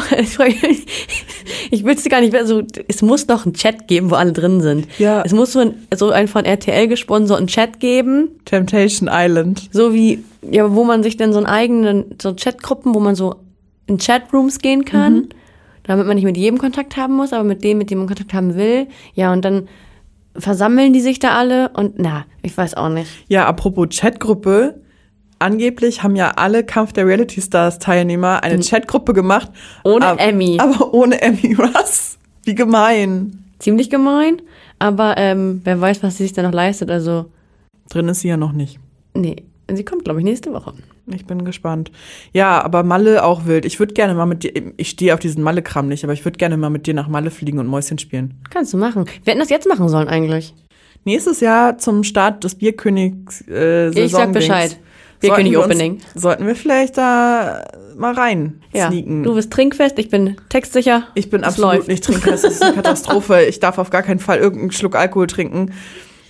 [1.71, 4.61] ich will es gar nicht, also es muss doch einen Chat geben, wo alle drin
[4.61, 4.87] sind.
[4.99, 5.23] Ja.
[5.25, 9.69] Es muss so, ein, so einen von RTL gesponserten Chat geben, Temptation Island.
[9.73, 13.37] so wie, ja, wo man sich dann so einen eigenen, so Chatgruppen, wo man so
[13.87, 15.29] in Chatrooms gehen kann,
[15.85, 18.33] damit man nicht mit jedem Kontakt haben muss, aber mit dem, mit dem man Kontakt
[18.33, 18.87] haben will.
[19.15, 19.69] Ja, und dann
[20.37, 23.11] versammeln die sich da alle und na, ich weiß auch nicht.
[23.29, 24.81] Ja, apropos Chatgruppe.
[25.39, 29.51] Angeblich haben ja alle Kampf der Reality Stars Teilnehmer eine Chatgruppe gemacht.
[29.85, 30.59] Ohne aber, Emmy.
[30.61, 31.57] Aber ohne Emmy.
[31.59, 32.19] Was?
[32.45, 33.45] Wie gemein.
[33.59, 34.43] ziemlich gemein,
[34.79, 36.91] aber ähm, wer weiß, was sie sich da noch leistet.
[36.91, 37.27] Also,
[37.89, 38.79] Drin ist sie ja noch nicht.
[39.15, 39.37] nee,
[39.73, 40.75] sie kommt, glaube ich, nächste Woche.
[41.07, 41.91] Ich bin gespannt.
[42.33, 43.65] Ja, aber Malle auch wild.
[43.65, 46.39] Ich würde gerne mal mit dir, ich stehe auf diesen Malle-Kram nicht, aber ich würde
[46.39, 48.35] gerne mal mit dir nach Malle fliegen und Mäuschen spielen.
[48.51, 49.05] Kannst du machen.
[49.23, 50.55] Wir hätten das jetzt machen sollen eigentlich.
[51.05, 54.79] Nächstes Jahr zum Start des Bierkönigs äh, Ich sag Bescheid.
[55.29, 56.01] Bierkönig Opening.
[56.15, 57.65] Sollten wir vielleicht da
[57.97, 59.23] mal rein Ja, sneaken?
[59.23, 61.09] du bist trinkfest, ich bin textsicher.
[61.15, 61.89] ich bin absolut läuft.
[61.89, 62.45] nicht trinkfest.
[62.45, 63.43] Das ist eine Katastrophe.
[63.45, 65.73] Ich darf auf gar keinen Fall irgendeinen Schluck Alkohol trinken,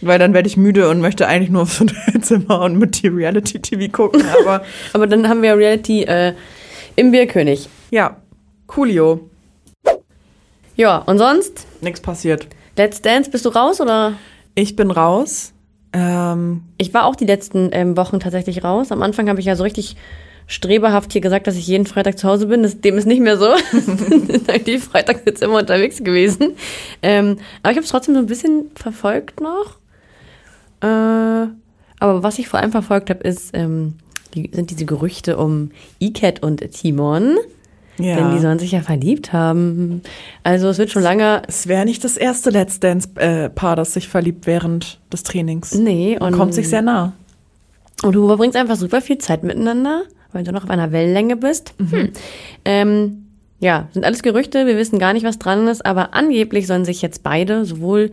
[0.01, 3.90] weil dann werde ich müde und möchte eigentlich nur aufs Hotelzimmer und mit dir Reality-TV
[3.90, 4.22] gucken.
[4.42, 6.34] Aber Aber dann haben wir Reality äh,
[6.97, 7.68] im Bierkönig.
[7.90, 8.16] ja,
[8.66, 9.28] coolio.
[10.76, 11.66] Ja, und sonst?
[11.80, 12.49] Nichts passiert.
[12.76, 14.14] Let's Dance, bist du raus oder?
[14.57, 15.53] Ich bin raus.
[15.95, 18.92] Ähm, Ich war auch die letzten ähm, Wochen tatsächlich raus.
[18.92, 19.97] Am Anfang habe ich ja so richtig
[20.47, 22.62] streberhaft hier gesagt, dass ich jeden Freitag zu Hause bin.
[22.62, 23.55] Das, dem ist nicht mehr so.
[24.66, 26.55] Die Freitag jetzt immer unterwegs gewesen.
[27.01, 29.78] Ähm, aber ich habe es trotzdem so ein bisschen verfolgt noch.
[30.82, 31.49] Äh,
[32.01, 33.95] aber was ich vor allem verfolgt habe, ist, ähm,
[34.34, 35.70] die, sind diese Gerüchte um
[36.01, 37.36] Icat und Timon.
[37.99, 38.16] Ja.
[38.16, 40.03] Denn die sollen sich ja verliebt haben.
[40.42, 41.42] Also es wird schon lange.
[41.47, 45.74] es wäre nicht das erste Let's Dance-Paar, das sich verliebt während des Trainings.
[45.74, 47.12] Nee, und, Kommt sich sehr nah.
[48.03, 51.74] und du verbringst einfach super viel Zeit miteinander, weil du noch auf einer Wellenlänge bist.
[51.78, 52.11] Hm.
[52.64, 53.26] Ähm,
[53.61, 57.01] ja, sind alles Gerüchte, wir wissen gar nicht, was dran ist, aber angeblich sollen sich
[57.01, 58.11] jetzt beide, sowohl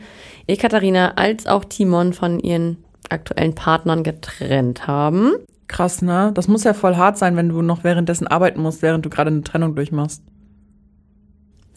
[0.47, 2.77] Ekaterina als auch Timon, von ihren
[3.09, 5.33] aktuellen Partnern getrennt haben.
[5.71, 6.31] Krass, ne?
[6.33, 9.29] Das muss ja voll hart sein, wenn du noch währenddessen arbeiten musst, während du gerade
[9.29, 10.21] eine Trennung durchmachst.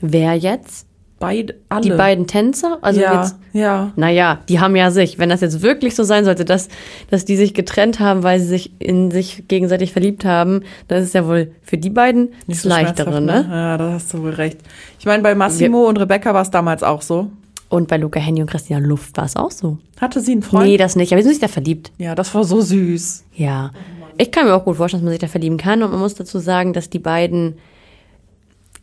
[0.00, 0.88] Wer jetzt?
[1.20, 1.82] Beide, alle.
[1.82, 2.78] Die beiden Tänzer?
[2.82, 3.92] Also ja, jetzt ja.
[3.94, 5.20] Naja, die haben ja sich.
[5.20, 6.68] Wenn das jetzt wirklich so sein sollte, dass,
[7.08, 11.06] dass die sich getrennt haben, weil sie sich in sich gegenseitig verliebt haben, dann ist
[11.06, 13.48] es ja wohl für die beiden das so Leichtere, schmerzhaft, ne?
[13.48, 14.58] Ja, da hast du wohl recht.
[14.98, 17.30] Ich meine, bei Massimo und Rebecca war es damals auch so.
[17.68, 19.78] Und bei Luca Henny und Christina Luft war es auch so.
[20.04, 20.66] Hatte sie einen Freund?
[20.66, 21.12] Nee, das nicht.
[21.12, 21.90] Aber sie sind sich da verliebt.
[21.96, 23.24] Ja, das war so süß.
[23.34, 23.70] Ja.
[24.18, 25.82] Ich kann mir auch gut vorstellen, dass man sich da verlieben kann.
[25.82, 27.56] Und man muss dazu sagen, dass die beiden,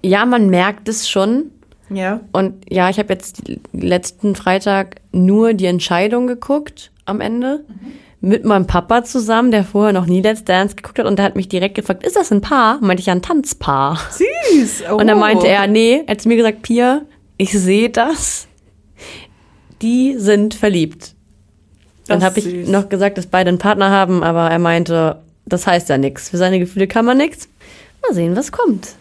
[0.02, 1.52] ja, man merkt es schon.
[1.92, 2.22] Ja.
[2.32, 7.64] Und ja, ich habe jetzt letzten Freitag nur die Entscheidung geguckt am Ende.
[8.22, 11.36] mit meinem Papa zusammen, der vorher noch nie Let's Dance geguckt hat und der hat
[11.36, 12.80] mich direkt gefragt, ist das ein Paar?
[12.80, 14.00] Meinte ich ja ein Tanzpaar.
[14.12, 14.84] Süß.
[14.92, 14.98] Oh.
[14.98, 17.02] Und dann meinte er, nee, er hat mir gesagt, Pia,
[17.38, 18.48] ich sehe das.
[19.82, 21.16] Die sind verliebt.
[22.08, 22.70] Dann habe ich süß.
[22.70, 26.30] noch gesagt, dass beide einen Partner haben, aber er meinte, das heißt ja nichts.
[26.30, 27.48] Für seine Gefühle kann man nichts.
[28.02, 28.96] Mal sehen, was kommt.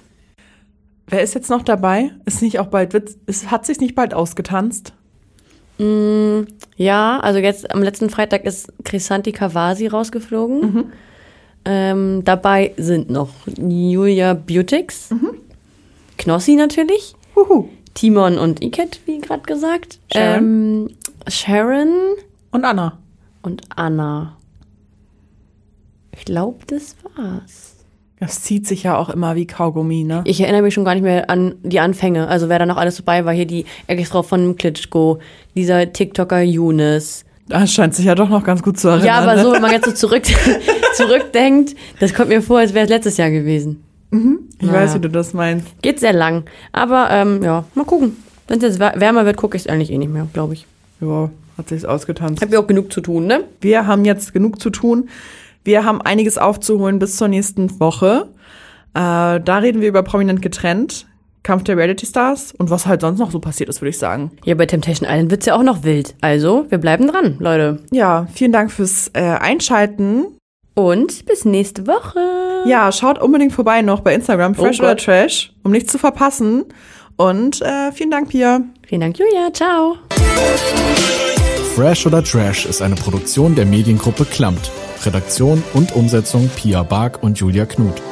[1.06, 2.10] Wer ist jetzt noch dabei?
[2.24, 2.94] Ist nicht auch bald,
[3.26, 4.92] ist, hat sich nicht bald ausgetanzt?
[6.76, 10.92] Ja, also jetzt am letzten Freitag ist Krisanti Kawasi rausgeflogen.
[11.64, 15.10] Ähm, dabei sind noch Julia Beautix,
[16.18, 17.68] Knossi natürlich, Huhu.
[17.94, 20.38] Timon und Iket, wie gerade gesagt, Sharon.
[20.44, 20.90] Ähm,
[21.28, 21.88] Sharon
[22.50, 22.98] Und Anna.
[23.42, 24.36] und Anna.
[26.16, 27.76] Ich glaube, das war's.
[28.18, 30.22] Das zieht sich ja auch immer wie Kaugummi, ne?
[30.26, 32.28] Ich erinnere mich schon gar nicht mehr an die Anfänge.
[32.28, 35.20] Also wer da noch alles dabei war, hier die Ex-Frau von Klitschko,
[35.54, 37.24] dieser TikToker Younes.
[37.48, 39.06] Das scheint sich ja doch noch ganz gut zu erinnern.
[39.06, 39.42] Ja, aber ne?
[39.42, 40.24] so, wenn man jetzt so zurück,
[40.94, 43.82] zurückdenkt, das kommt mir vor, als wäre es letztes Jahr gewesen.
[44.12, 44.72] Ich Ja.
[44.72, 45.66] weiß, wie du das meinst.
[45.82, 46.44] Geht sehr lang.
[46.72, 48.16] Aber ähm, ja, mal gucken.
[48.48, 50.66] Wenn es jetzt wär- wärmer wird, gucke ich es eigentlich eh nicht mehr, glaube ich.
[51.00, 52.42] Ja, hat sich's ausgetanzt.
[52.42, 53.44] Hab ja auch genug zu tun, ne?
[53.60, 55.08] Wir haben jetzt genug zu tun.
[55.62, 58.26] Wir haben einiges aufzuholen bis zur nächsten Woche.
[58.94, 61.06] Äh, da reden wir über prominent getrennt,
[61.44, 64.32] Kampf der Reality Stars und was halt sonst noch so passiert ist, würde ich sagen.
[64.44, 66.14] Ja, bei Temptation Island wird's ja auch noch wild.
[66.20, 67.78] Also, wir bleiben dran, Leute.
[67.92, 70.24] Ja, vielen Dank fürs äh, Einschalten.
[70.74, 72.68] Und bis nächste Woche.
[72.68, 74.96] Ja, schaut unbedingt vorbei noch bei Instagram, Fresh Oh oder.
[74.96, 76.64] Trash, um nichts zu verpassen.
[77.16, 78.60] Und äh, vielen Dank, Pia.
[78.86, 79.52] Vielen Dank, Julia.
[79.52, 79.96] Ciao.
[81.74, 84.70] Fresh oder Trash ist eine Produktion der Mediengruppe Klammt.
[85.04, 88.02] Redaktion und Umsetzung Pia Bark und Julia Knuth.